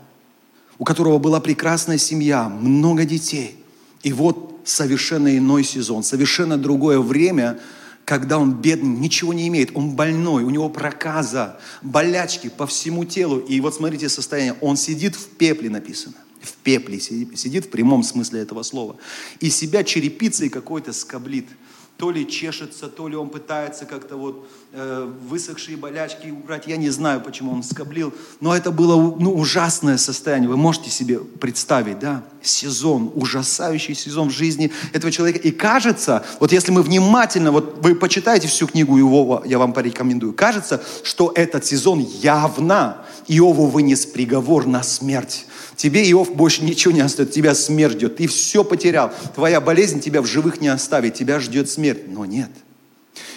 [0.79, 3.57] у которого была прекрасная семья, много детей.
[4.03, 7.59] И вот совершенно иной сезон, совершенно другое время,
[8.05, 13.39] когда он бедный, ничего не имеет, он больной, у него проказа, болячки по всему телу.
[13.39, 18.03] И вот смотрите состояние, он сидит в пепле написано, в пепле сидит, сидит в прямом
[18.03, 18.97] смысле этого слова.
[19.41, 21.47] И себя черепицей какой-то скоблит–
[21.99, 26.69] то ли чешется, то ли он пытается как-то вот э, высохшие болячки убрать.
[26.69, 30.49] Я не знаю, почему он скоблил, но это было ну, ужасное состояние.
[30.49, 32.23] Вы можете себе представить, да?
[32.41, 35.41] Сезон, ужасающий сезон в жизни этого человека.
[35.41, 40.35] И кажется, вот если мы внимательно, вот вы почитаете всю книгу Иова, я вам порекомендую,
[40.35, 45.47] кажется, что этот сезон явно Иову вынес приговор на смерть.
[45.77, 48.17] Тебе, Иов, больше ничего не остается, тебя смерть ждет.
[48.17, 49.13] Ты все потерял.
[49.35, 52.09] Твоя болезнь тебя в живых не оставит, тебя ждет смерть.
[52.09, 52.51] Но нет.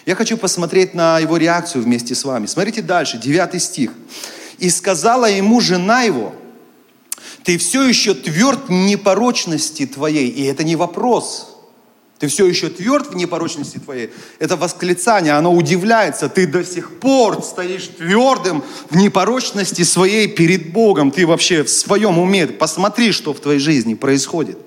[0.06, 2.46] Я хочу посмотреть на его реакцию вместе с вами.
[2.46, 3.92] Смотрите дальше, 9 стих.
[4.58, 6.34] «И сказала ему жена его,
[7.44, 10.28] ты все еще тверд непорочности твоей».
[10.28, 11.48] И это не вопрос–
[12.22, 14.12] ты все еще тверд в непорочности твоей.
[14.38, 16.30] Это восклицание, оно удивляется.
[16.30, 21.10] Ты до сих пор стоишь твердым в непорочности своей перед Богом.
[21.10, 22.46] Ты вообще в своем уме.
[22.46, 24.60] Посмотри, что в твоей жизни происходит.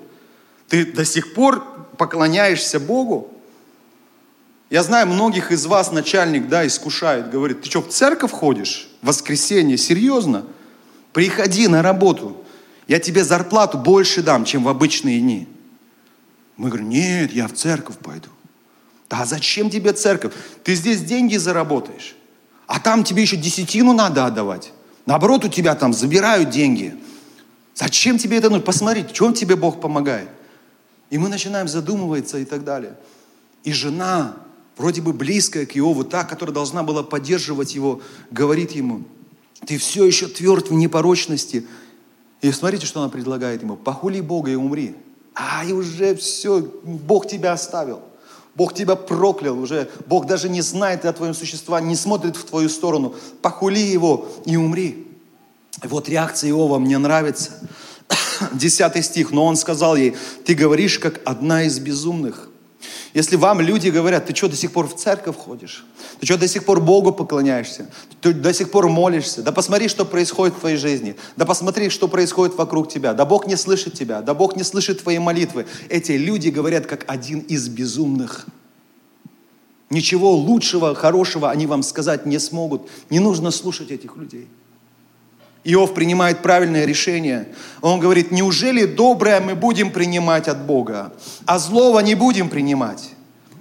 [0.67, 1.63] Ты до сих пор
[1.97, 3.31] поклоняешься Богу.
[4.69, 8.89] Я знаю, многих из вас начальник, да, искушает, говорит, ты что, в церковь ходишь?
[9.01, 9.77] В воскресенье?
[9.77, 10.43] Серьезно?
[11.13, 12.35] Приходи на работу.
[12.89, 15.47] Я тебе зарплату больше дам, чем в обычные дни.
[16.57, 18.29] Мы говорим, нет, я в церковь пойду.
[19.09, 20.33] Да зачем тебе церковь?
[20.63, 22.15] Ты здесь деньги заработаешь.
[22.67, 24.71] А там тебе еще десятину надо отдавать.
[25.05, 26.95] Наоборот, у тебя там забирают деньги.
[27.75, 28.65] Зачем тебе это нужно?
[28.65, 30.29] Посмотри, в чем тебе Бог помогает.
[31.09, 32.97] И мы начинаем задумываться и так далее.
[33.63, 34.35] И жена,
[34.77, 39.03] вроде бы близкая к Иову, та, которая должна была поддерживать его, говорит ему,
[39.65, 41.67] ты все еще тверд в непорочности.
[42.41, 43.75] И смотрите, что она предлагает ему.
[43.75, 44.95] Похули Бога и умри.
[45.35, 48.01] А, и уже все, Бог тебя оставил.
[48.55, 49.89] Бог тебя проклял уже.
[50.07, 53.13] Бог даже не знает о твоем существовании, не смотрит в твою сторону.
[53.41, 55.07] Похули его и умри.
[55.83, 57.51] Вот реакция Иова мне нравится.
[58.53, 59.31] Десятый стих.
[59.31, 62.49] Но он сказал ей, ты говоришь, как одна из безумных.
[63.15, 65.85] Если вам люди говорят, ты что, до сих пор в церковь ходишь?
[66.19, 67.89] Ты что, до сих пор Богу поклоняешься?
[68.19, 69.41] Ты до сих пор молишься?
[69.41, 71.15] Да посмотри, что происходит в твоей жизни.
[71.37, 73.13] Да посмотри, что происходит вокруг тебя.
[73.13, 74.21] Да Бог не слышит тебя.
[74.21, 75.65] Да Бог не слышит твои молитвы.
[75.87, 78.47] Эти люди говорят, как один из безумных.
[79.89, 82.89] Ничего лучшего, хорошего они вам сказать не смогут.
[83.09, 84.49] Не нужно слушать этих людей.
[85.65, 87.47] Иов принимает правильное решение.
[87.81, 91.11] Он говорит, неужели доброе мы будем принимать от Бога,
[91.45, 93.11] а злого не будем принимать?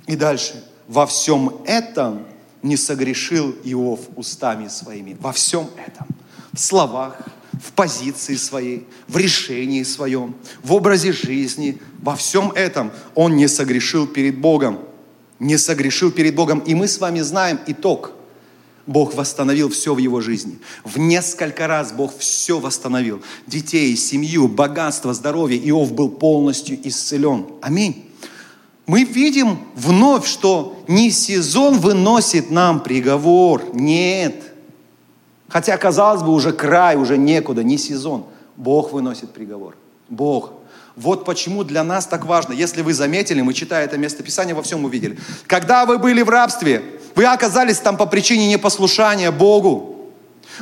[0.07, 0.63] И дальше.
[0.87, 2.27] Во всем этом
[2.63, 5.17] не согрешил Иов устами своими.
[5.19, 6.07] Во всем этом.
[6.53, 7.19] В словах,
[7.53, 11.81] в позиции своей, в решении своем, в образе жизни.
[12.03, 14.81] Во всем этом он не согрешил перед Богом.
[15.39, 16.59] Не согрешил перед Богом.
[16.59, 18.13] И мы с вами знаем итог–
[18.87, 20.59] Бог восстановил все в его жизни.
[20.85, 23.23] В несколько раз Бог все восстановил.
[23.47, 25.59] Детей, семью, богатство, здоровье.
[25.71, 27.47] Иов был полностью исцелен.
[27.63, 28.11] Аминь.
[28.87, 33.63] Мы видим вновь, что не сезон выносит нам приговор.
[33.73, 34.35] Нет.
[35.49, 38.27] Хотя, казалось бы, уже край, уже некуда, не сезон.
[38.57, 39.77] Бог выносит приговор.
[40.11, 40.53] Бог.
[40.97, 42.53] Вот почему для нас так важно.
[42.53, 45.19] Если вы заметили, мы читая это местописание, во всем увидели.
[45.47, 46.83] Когда вы были в рабстве,
[47.15, 49.94] вы оказались там по причине непослушания Богу.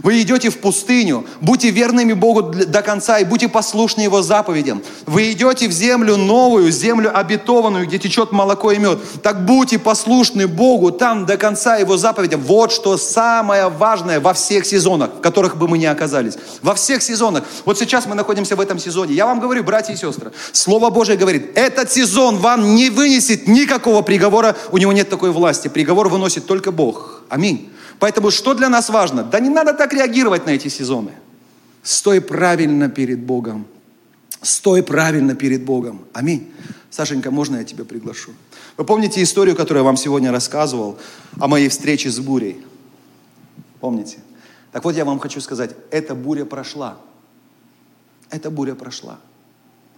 [0.03, 4.83] Вы идете в пустыню, будьте верными Богу до конца и будьте послушны Его заповедям.
[5.07, 8.99] Вы идете в землю новую, землю обетованную, где течет молоко и мед.
[9.23, 12.41] Так будьте послушны Богу там до конца Его заповедям.
[12.41, 16.39] Вот что самое важное во всех сезонах, в которых бы мы ни оказались.
[16.63, 17.45] Во всех сезонах.
[17.65, 19.15] Вот сейчас мы находимся в этом сезоне.
[19.15, 24.03] Я вам говорю, братья и сестры, Слово Божие говорит, этот сезон вам не вынесет никакого
[24.03, 25.69] приговора, у него нет такой власти.
[25.69, 27.23] Приговор выносит только Бог.
[27.29, 27.71] Аминь.
[28.03, 29.23] Поэтому что для нас важно?
[29.23, 31.13] Да не надо так реагировать на эти сезоны.
[31.85, 33.65] Стой правильно перед Богом.
[34.41, 36.05] Стой правильно перед Богом.
[36.13, 36.53] Аминь.
[36.91, 38.33] Сашенька, можно я тебя приглашу?
[38.77, 40.99] Вы помните историю, которую я вам сегодня рассказывал
[41.39, 42.67] о моей встрече с бурей?
[43.79, 44.19] Помните?
[44.73, 46.99] Так вот, я вам хочу сказать, эта буря прошла.
[48.31, 49.21] Эта буря прошла.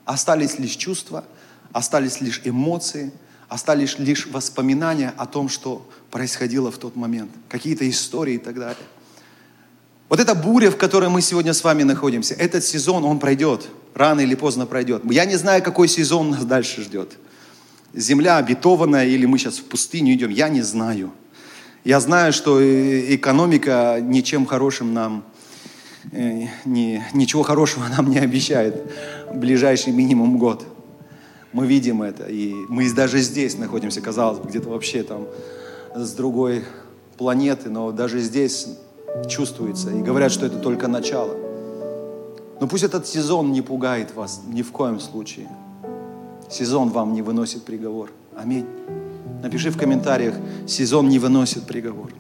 [0.05, 1.25] Остались лишь чувства,
[1.73, 3.15] остались лишь эмоции–
[3.55, 8.85] остались лишь воспоминания о том, что происходило в тот момент, какие-то истории и так далее.
[10.09, 14.21] Вот эта буря, в которой мы сегодня с вами находимся, этот сезон, он пройдет, рано
[14.21, 15.03] или поздно пройдет.
[15.09, 17.13] Я не знаю, какой сезон нас дальше ждет.
[17.93, 21.13] Земля обетованная или мы сейчас в пустыню идем, я не знаю.
[21.85, 25.25] Я знаю, что экономика ничем хорошим нам,
[26.11, 28.91] э, ничего хорошего нам не обещает
[29.31, 30.74] в ближайший минимум год
[31.55, 32.25] мы видим это.
[32.25, 35.27] И мы даже здесь находимся, казалось бы, где-то вообще там
[35.95, 36.65] с другой
[37.17, 38.67] планеты, но даже здесь
[39.29, 39.91] чувствуется.
[39.91, 41.35] И говорят, что это только начало.
[42.61, 45.49] Но пусть этот сезон не пугает вас ни в коем случае.
[46.51, 48.11] Сезон вам не выносит приговор.
[48.37, 48.67] Аминь.
[49.41, 50.35] Напиши в комментариях,
[50.67, 52.11] сезон не выносит приговор.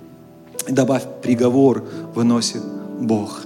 [0.68, 2.62] И добавь, приговор выносит
[3.00, 3.42] Бог.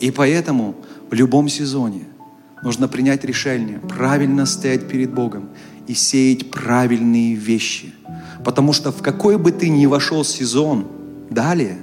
[0.00, 0.74] И поэтому
[1.10, 2.04] в любом сезоне–
[2.62, 5.50] Нужно принять решение, правильно стоять перед Богом
[5.86, 7.92] и сеять правильные вещи.
[8.44, 10.86] Потому что в какой бы ты ни вошел сезон
[11.30, 11.78] далее,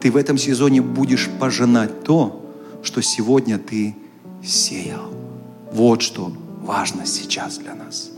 [0.00, 2.44] ты в этом сезоне будешь пожинать то,
[2.82, 3.96] что сегодня ты
[4.44, 5.12] сеял.
[5.72, 8.10] Вот что важно сейчас для нас.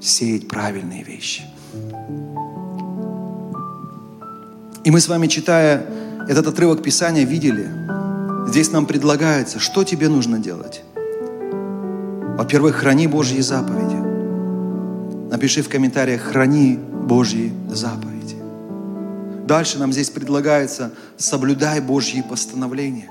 [0.00, 1.42] Сеять правильные вещи.
[4.84, 5.86] И мы с вами, читая
[6.28, 7.70] этот отрывок Писания, видели,
[8.52, 10.82] Здесь нам предлагается, что тебе нужно делать.
[12.36, 13.96] Во-первых, храни Божьи заповеди.
[15.30, 18.36] Напиши в комментариях, храни Божьи заповеди.
[19.46, 23.08] Дальше нам здесь предлагается, соблюдай Божьи постановления.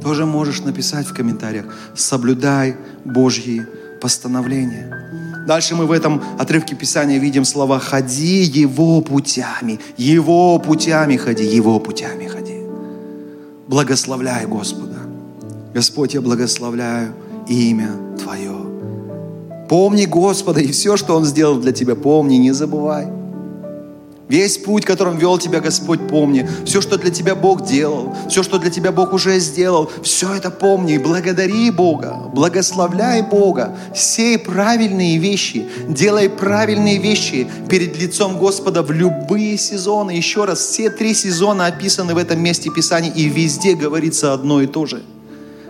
[0.00, 3.66] Тоже можешь написать в комментариях, соблюдай Божьи
[4.00, 5.44] постановления.
[5.44, 11.80] Дальше мы в этом отрывке Писания видим слова «ходи Его путями», «Его путями ходи», «Его
[11.80, 12.51] путями ходи»
[13.72, 14.98] благословляй Господа.
[15.72, 17.14] Господь, я благословляю
[17.48, 17.88] имя
[18.22, 18.54] Твое.
[19.66, 23.08] Помни Господа и все, что Он сделал для тебя, помни, не забывай.
[24.32, 26.48] Весь путь, которым вел тебя Господь, помни.
[26.64, 30.50] Все, что для тебя Бог делал, все, что для тебя Бог уже сделал, все это
[30.50, 30.96] помни.
[30.96, 39.58] Благодари Бога, благословляй Бога, сей правильные вещи, делай правильные вещи перед лицом Господа в любые
[39.58, 40.12] сезоны.
[40.12, 44.66] Еще раз, все три сезона описаны в этом месте Писания, и везде говорится одно и
[44.66, 45.02] то же–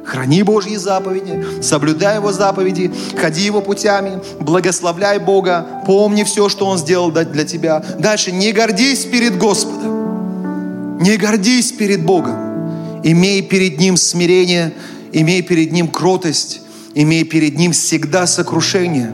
[0.05, 6.79] Храни Божьи заповеди, соблюдай Его заповеди, ходи Его путями, благословляй Бога, помни все, что Он
[6.79, 7.85] сделал для тебя.
[7.99, 13.01] Дальше, не гордись перед Господом, не гордись перед Богом.
[13.05, 14.73] Имей перед Ним смирение,
[15.13, 16.61] имей перед Ним кротость,
[16.95, 19.13] имей перед Ним всегда сокрушение.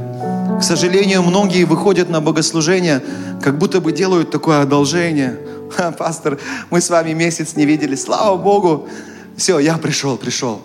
[0.59, 3.03] К сожалению, многие выходят на богослужение,
[3.43, 5.39] как будто бы делают такое одолжение.
[5.99, 6.39] Пастор,
[6.71, 8.89] мы с вами месяц не видели, слава Богу,
[9.37, 10.61] все, я пришел, пришел.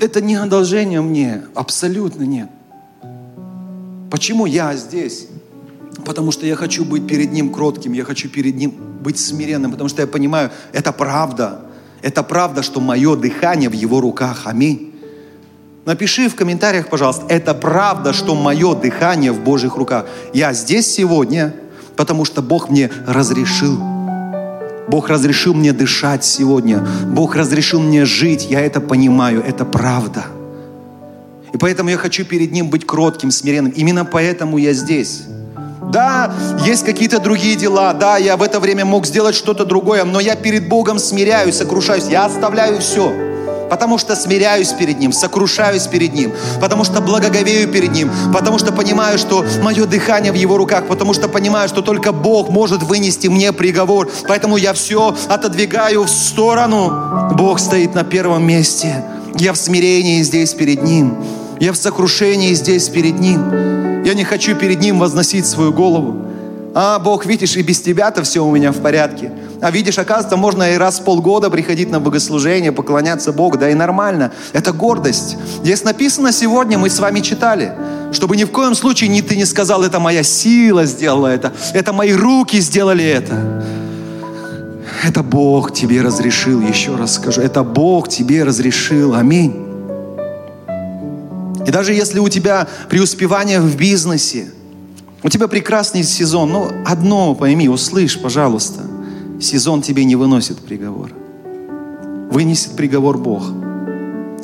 [0.00, 2.48] Это не одолжение мне, абсолютно нет.
[4.10, 5.28] Почему я здесь?
[6.04, 9.88] Потому что я хочу быть перед Ним кротким, я хочу перед Ним быть смиренным, потому
[9.88, 11.62] что я понимаю, это правда.
[12.02, 14.42] Это правда, что мое дыхание в Его руках.
[14.44, 14.94] Аминь.
[15.84, 20.06] Напиши в комментариях, пожалуйста, это правда, что мое дыхание в Божьих руках.
[20.32, 21.54] Я здесь сегодня,
[21.96, 23.93] потому что Бог мне разрешил.
[24.88, 26.86] Бог разрешил мне дышать сегодня.
[27.06, 28.46] Бог разрешил мне жить.
[28.50, 29.42] Я это понимаю.
[29.46, 30.24] Это правда.
[31.52, 33.72] И поэтому я хочу перед Ним быть кротким, смиренным.
[33.72, 35.24] Именно поэтому я здесь.
[35.92, 40.18] Да, есть какие-то другие дела, да, я в это время мог сделать что-то другое, но
[40.18, 43.33] я перед Богом смиряюсь, сокрушаюсь, я оставляю все
[43.74, 48.70] потому что смиряюсь перед Ним, сокрушаюсь перед Ним, потому что благоговею перед Ним, потому что
[48.70, 53.26] понимаю, что мое дыхание в Его руках, потому что понимаю, что только Бог может вынести
[53.26, 57.32] мне приговор, поэтому я все отодвигаю в сторону.
[57.32, 59.04] Бог стоит на первом месте.
[59.40, 61.16] Я в смирении здесь перед Ним.
[61.58, 64.04] Я в сокрушении здесь перед Ним.
[64.04, 66.23] Я не хочу перед Ним возносить свою голову.
[66.76, 69.30] А, Бог, видишь, и без Тебя-то все у меня в порядке.
[69.60, 73.74] А видишь, оказывается, можно и раз в полгода приходить на богослужение, поклоняться Богу, да и
[73.74, 74.32] нормально.
[74.52, 75.36] Это гордость.
[75.62, 77.72] Здесь написано сегодня, мы с вами читали,
[78.10, 81.92] чтобы ни в коем случае ни ты не сказал, это моя сила сделала это, это
[81.92, 83.64] мои руки сделали это.
[85.04, 89.14] Это Бог тебе разрешил, еще раз скажу, это Бог тебе разрешил.
[89.14, 89.54] Аминь.
[91.66, 94.48] И даже если у тебя преуспевание в бизнесе,
[95.24, 98.82] у тебя прекрасный сезон, ну одно пойми, услышь, пожалуйста–
[99.40, 101.10] сезон тебе не выносит приговор.
[102.30, 103.44] Вынесет приговор Бог,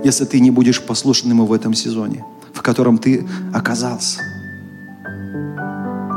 [0.05, 4.21] если ты не будешь послушен Ему в этом сезоне, в котором ты оказался.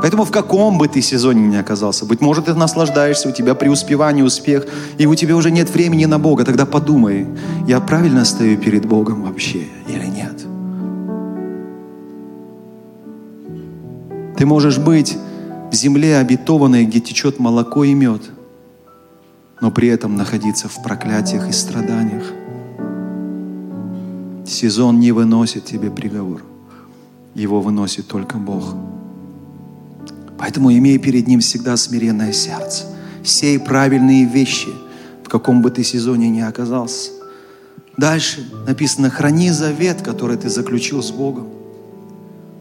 [0.00, 4.22] Поэтому в каком бы ты сезоне ни оказался, быть может, ты наслаждаешься, у тебя преуспевание,
[4.24, 4.66] успех,
[4.98, 7.26] и у тебя уже нет времени на Бога, тогда подумай,
[7.66, 10.53] я правильно стою перед Богом вообще или нет?
[14.36, 15.16] Ты можешь быть
[15.70, 18.22] в земле обетованной, где течет молоко и мед–
[19.64, 22.32] но при этом находиться в проклятиях и страданиях.
[24.46, 26.42] Сезон не выносит тебе приговор.
[27.34, 28.74] Его выносит только Бог.
[30.36, 32.84] Поэтому имей перед Ним всегда смиренное сердце.
[33.24, 34.68] Сей правильные вещи,
[35.24, 37.12] в каком бы ты сезоне ни оказался.
[37.96, 41.46] Дальше написано, храни завет, который ты заключил с Богом.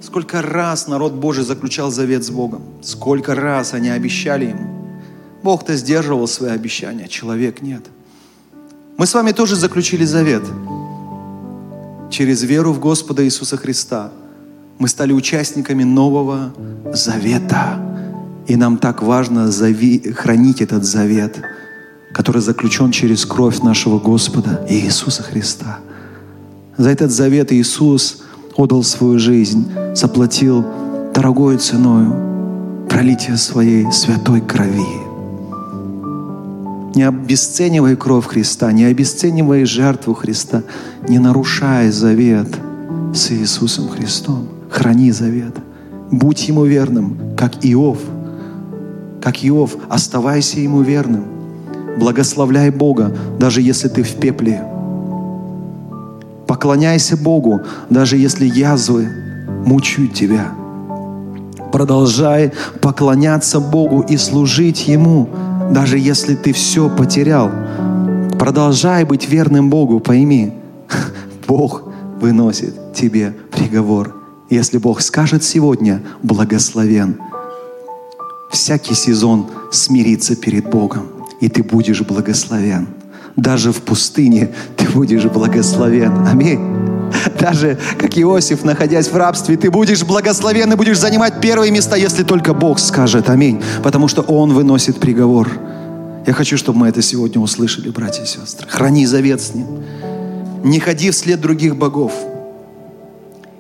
[0.03, 2.61] Сколько раз народ Божий заключал завет с Богом.
[2.81, 4.99] Сколько раз они обещали Ему.
[5.43, 7.85] Бог-то сдерживал свои обещания, человек нет.
[8.97, 10.43] Мы с вами тоже заключили завет.
[12.11, 14.11] Через веру в Господа Иисуса Христа
[14.77, 16.53] мы стали участниками нового
[16.93, 17.79] завета.
[18.45, 21.41] И нам так важно зави- хранить этот завет,
[22.13, 25.79] который заключен через кровь нашего Господа Иисуса Христа.
[26.75, 28.23] За этот завет Иисус
[28.55, 30.65] отдал свою жизнь, заплатил
[31.13, 32.15] дорогой ценою
[32.89, 35.03] пролитие своей святой крови.
[36.95, 40.61] Не обесценивай кровь Христа, не обесценивай жертву Христа,
[41.09, 42.47] не нарушай завет
[43.13, 44.47] с Иисусом Христом.
[44.69, 45.55] Храни завет.
[46.11, 47.97] Будь Ему верным, как Иов.
[49.21, 51.23] Как Иов, оставайся Ему верным.
[51.97, 54.63] Благословляй Бога, даже если ты в пепле.
[56.53, 59.09] Поклоняйся Богу, даже если язвы
[59.65, 60.51] мучают тебя.
[61.71, 65.29] Продолжай поклоняться Богу и служить Ему,
[65.71, 67.49] даже если ты все потерял,
[68.37, 70.53] продолжай быть верным Богу, пойми,
[71.47, 71.85] Бог
[72.21, 74.15] выносит тебе приговор.
[74.51, 77.17] Если Бог скажет сегодня, благословен,
[78.51, 81.07] всякий сезон смириться перед Богом,
[81.41, 82.89] и ты будешь благословен.
[83.35, 86.27] Даже в пустыне ты будешь благословен.
[86.27, 86.59] Аминь.
[87.39, 92.23] Даже как Иосиф, находясь в рабстве, ты будешь благословен и будешь занимать первые места, если
[92.23, 93.61] только Бог скажет аминь.
[93.83, 95.49] Потому что Он выносит приговор.
[96.25, 98.67] Я хочу, чтобы мы это сегодня услышали, братья и сестры.
[98.69, 99.83] Храни завет с Ним.
[100.63, 102.13] Не ходи вслед других богов.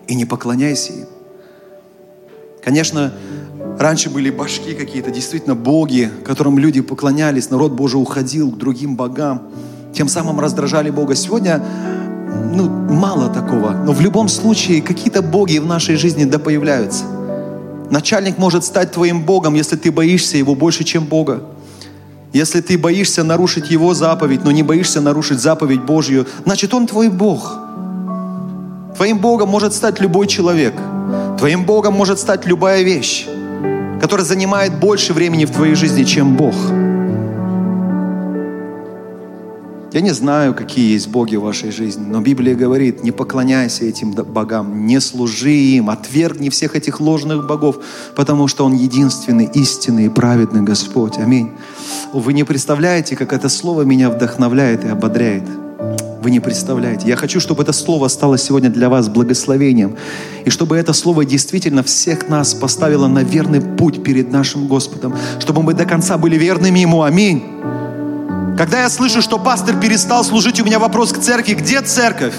[0.07, 1.07] И не поклоняйся им.
[2.63, 3.13] Конечно,
[3.79, 9.43] раньше были башки какие-то, действительно боги, которым люди поклонялись, народ Божий уходил к другим богам,
[9.93, 11.15] тем самым раздражали Бога.
[11.15, 11.63] Сегодня
[12.53, 13.71] ну, мало такого.
[13.71, 17.03] Но в любом случае какие-то боги в нашей жизни да появляются.
[17.89, 21.43] Начальник может стать твоим Богом, если ты боишься Его больше, чем Бога.
[22.31, 27.09] Если ты боишься нарушить Его заповедь, но не боишься нарушить заповедь Божью, значит Он твой
[27.09, 27.55] Бог.
[28.95, 30.73] Твоим Богом может стать любой человек.
[31.37, 33.27] Твоим Богом может стать любая вещь,
[34.03, 36.53] которая занимает больше времени в твоей жизни, чем Бог.
[39.93, 44.11] Я не знаю, какие есть боги в вашей жизни, но Библия говорит, не поклоняйся этим
[44.11, 47.77] богам, не служи им, отвергни всех этих ложных богов,
[48.13, 51.17] потому что Он единственный, истинный и праведный Господь.
[51.17, 51.51] Аминь.
[52.11, 55.62] Вы не представляете, как это слово меня вдохновляет и ободряет.
[56.23, 57.09] Вы не представляете.
[57.09, 59.97] Я хочу, чтобы это слово стало сегодня для вас благословением.
[60.45, 65.13] И чтобы это слово действительно всех нас поставило на верный путь перед нашим Господом.
[65.41, 67.03] Чтобы мы до конца были верными Ему.
[67.03, 67.43] Аминь.
[68.57, 72.35] Когда я слышу, что пастор перестал служить, у меня вопрос к церкви, где церковь?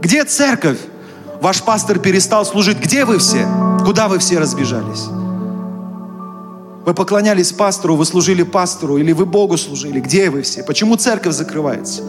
[0.00, 0.78] Где церковь?
[1.42, 2.80] Ваш пастор перестал служить.
[2.80, 3.46] Где вы все?
[3.84, 5.08] Куда вы все разбежались?
[6.86, 10.00] Вы поклонялись пастору, вы служили пастору, или вы Богу служили.
[10.00, 10.62] Где вы все?
[10.62, 12.00] Почему церковь закрывается?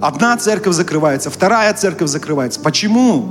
[0.00, 2.60] Одна церковь закрывается, вторая церковь закрывается.
[2.60, 3.26] Почему?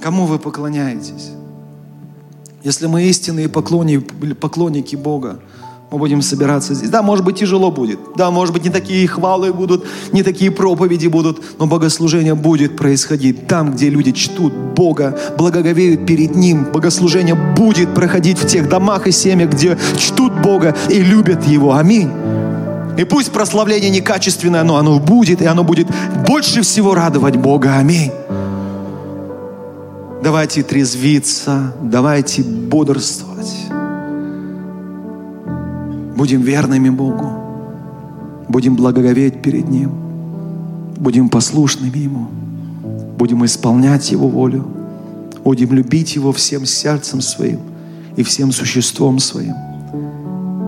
[0.00, 1.30] Кому вы поклоняетесь?
[2.64, 5.38] Если мы истинные поклонники, Бога,
[5.90, 6.90] мы будем собираться здесь.
[6.90, 7.98] Да, может быть, тяжело будет.
[8.16, 13.46] Да, может быть, не такие хвалы будут, не такие проповеди будут, но богослужение будет происходить
[13.46, 16.64] там, где люди чтут Бога, благоговеют перед Ним.
[16.72, 21.74] Богослужение будет проходить в тех домах и семьях, где чтут Бога и любят Его.
[21.74, 22.10] Аминь.
[22.98, 25.86] И пусть прославление некачественное, но оно будет, и оно будет
[26.26, 27.76] больше всего радовать Бога.
[27.76, 28.10] Аминь.
[30.20, 33.54] Давайте трезвиться, давайте бодрствовать.
[36.16, 37.30] Будем верными Богу.
[38.48, 39.92] Будем благоговеть перед Ним.
[40.96, 42.26] Будем послушными Ему.
[43.16, 44.66] Будем исполнять Его волю.
[45.44, 47.60] Будем любить Его всем сердцем своим
[48.16, 49.54] и всем существом своим.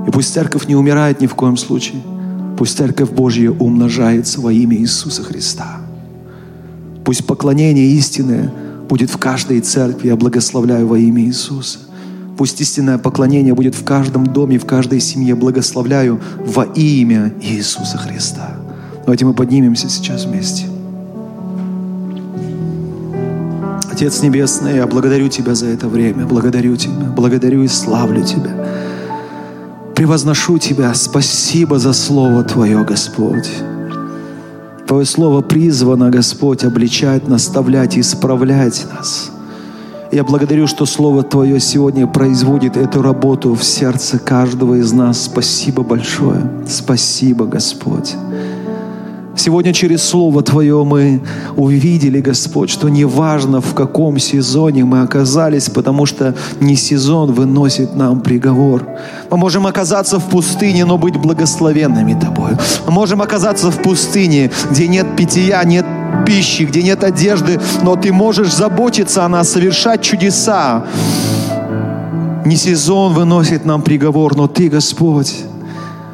[0.06, 2.00] И пусть церковь не умирает ни в коем случае.
[2.60, 5.80] Пусть церковь Божья умножается во имя Иисуса Христа.
[7.06, 8.52] Пусть поклонение истинное
[8.86, 10.08] будет в каждой церкви.
[10.08, 11.78] Я благословляю во имя Иисуса.
[12.36, 15.34] Пусть истинное поклонение будет в каждом доме, в каждой семье.
[15.34, 18.50] Благословляю во имя Иисуса Христа.
[19.06, 20.66] Давайте мы поднимемся сейчас вместе.
[23.90, 26.26] Отец Небесный, я благодарю Тебя за это время.
[26.26, 27.06] Благодарю Тебя.
[27.16, 28.89] Благодарю и славлю Тебя.
[30.00, 30.94] Превозношу Тебя.
[30.94, 33.50] Спасибо за Слово Твое, Господь.
[34.86, 39.30] Твое Слово призвано, Господь, обличать, наставлять, исправлять нас–
[40.12, 45.22] я благодарю, что Слово Твое сегодня производит эту работу в сердце каждого из нас.
[45.22, 46.50] Спасибо большое.
[46.66, 48.16] Спасибо, Господь.
[49.36, 51.22] Сегодня через Слово Твое мы
[51.56, 58.20] увидели, Господь, что неважно в каком сезоне мы оказались, потому что не сезон выносит нам
[58.20, 58.86] приговор.
[59.30, 62.52] Мы можем оказаться в пустыне, но быть благословенными Тобой.
[62.86, 65.86] Мы можем оказаться в пустыне, где нет питья, нет
[66.26, 70.84] пищи, где нет одежды, но ты можешь заботиться о нас, совершать чудеса.
[72.44, 75.44] Не сезон выносит нам приговор, но ты, Господь,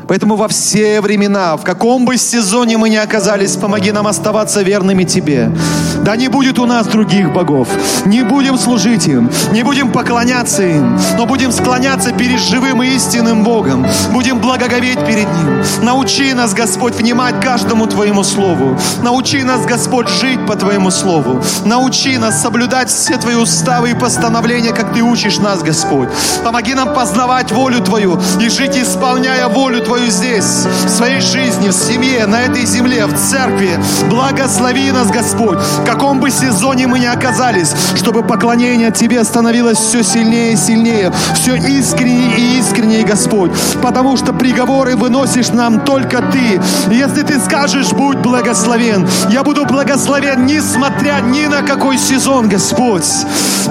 [0.09, 5.05] Поэтому во все времена, в каком бы сезоне мы ни оказались, помоги нам оставаться верными
[5.05, 5.51] Тебе.
[6.05, 7.69] Да не будет у нас других богов.
[8.05, 13.43] Не будем служить им, не будем поклоняться им, но будем склоняться перед живым и истинным
[13.43, 13.85] Богом.
[14.13, 15.65] Будем благоговеть перед Ним.
[15.83, 18.79] Научи нас, Господь, внимать каждому Твоему Слову.
[19.03, 21.43] Научи нас, Господь, жить по Твоему Слову.
[21.65, 26.09] Научи нас соблюдать все Твои уставы и постановления, как Ты учишь нас, Господь.
[26.45, 31.71] Помоги нам познавать волю Твою и жить, исполняя волю Твою Твою здесь, в своей жизни,
[31.71, 33.81] в семье, на этой земле, в церкви.
[34.11, 40.03] Благослови нас, Господь, в каком бы сезоне мы ни оказались, чтобы поклонение Тебе становилось все
[40.03, 46.61] сильнее и сильнее, все искреннее и искреннее, Господь, потому что приговоры выносишь нам только Ты.
[46.91, 53.07] Если Ты скажешь, будь благословен, я буду благословен, несмотря ни на какой сезон, Господь.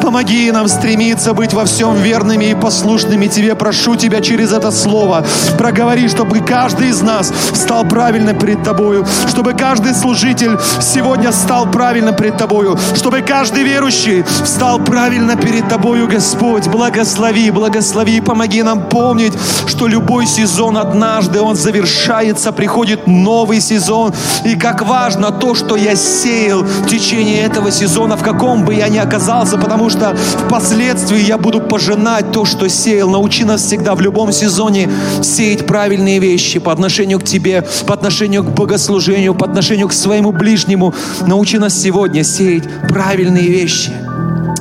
[0.01, 3.53] Помоги нам стремиться быть во всем верными и послушными Тебе.
[3.53, 5.23] Прошу Тебя через это слово.
[5.57, 12.13] Проговори, чтобы каждый из нас стал правильно перед Тобою, чтобы каждый служитель сегодня стал правильно
[12.13, 16.67] перед Тобою, чтобы каждый верующий стал правильно перед Тобою, Господь.
[16.67, 19.33] Благослови, благослови, помоги нам помнить,
[19.67, 24.13] что любой сезон однажды он завершается, приходит новый сезон.
[24.45, 28.87] И как важно то, что я сеял в течение этого сезона, в каком бы я
[28.87, 33.09] ни оказался, потому что впоследствии я буду пожинать то, что сеял.
[33.09, 34.89] Научи нас всегда в любом сезоне
[35.21, 39.93] сеять правильно правильные вещи по отношению к Тебе, по отношению к богослужению, по отношению к
[39.93, 40.93] своему ближнему.
[41.25, 43.91] Научи нас сегодня сеять правильные вещи,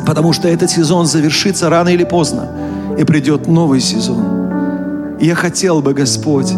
[0.06, 2.48] потому что этот сезон завершится рано или поздно,
[2.98, 5.18] и придет новый сезон.
[5.20, 6.50] Я хотел бы, Господь,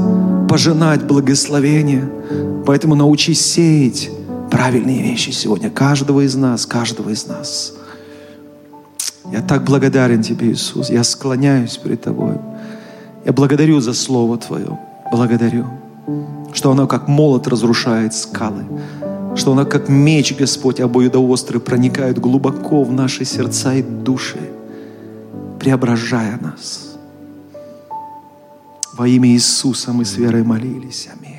[0.49, 2.09] пожинать благословение,
[2.64, 4.11] поэтому научись сеять
[4.53, 7.72] правильные вещи сегодня, каждого из нас, каждого из нас.
[9.32, 10.91] Я так благодарен Тебе, Иисус.
[10.91, 12.34] Я склоняюсь перед Тобой.
[13.27, 14.79] Я благодарю за Слово Твое.
[15.11, 15.66] Благодарю,
[16.53, 18.64] что оно как молот разрушает скалы,
[19.35, 24.39] что оно как меч, Господь, обоюдоострый, проникает глубоко в наши сердца и души,
[25.59, 26.97] преображая нас.
[28.97, 31.09] Во имя Иисуса мы с верой молились.
[31.12, 31.36] Аминь.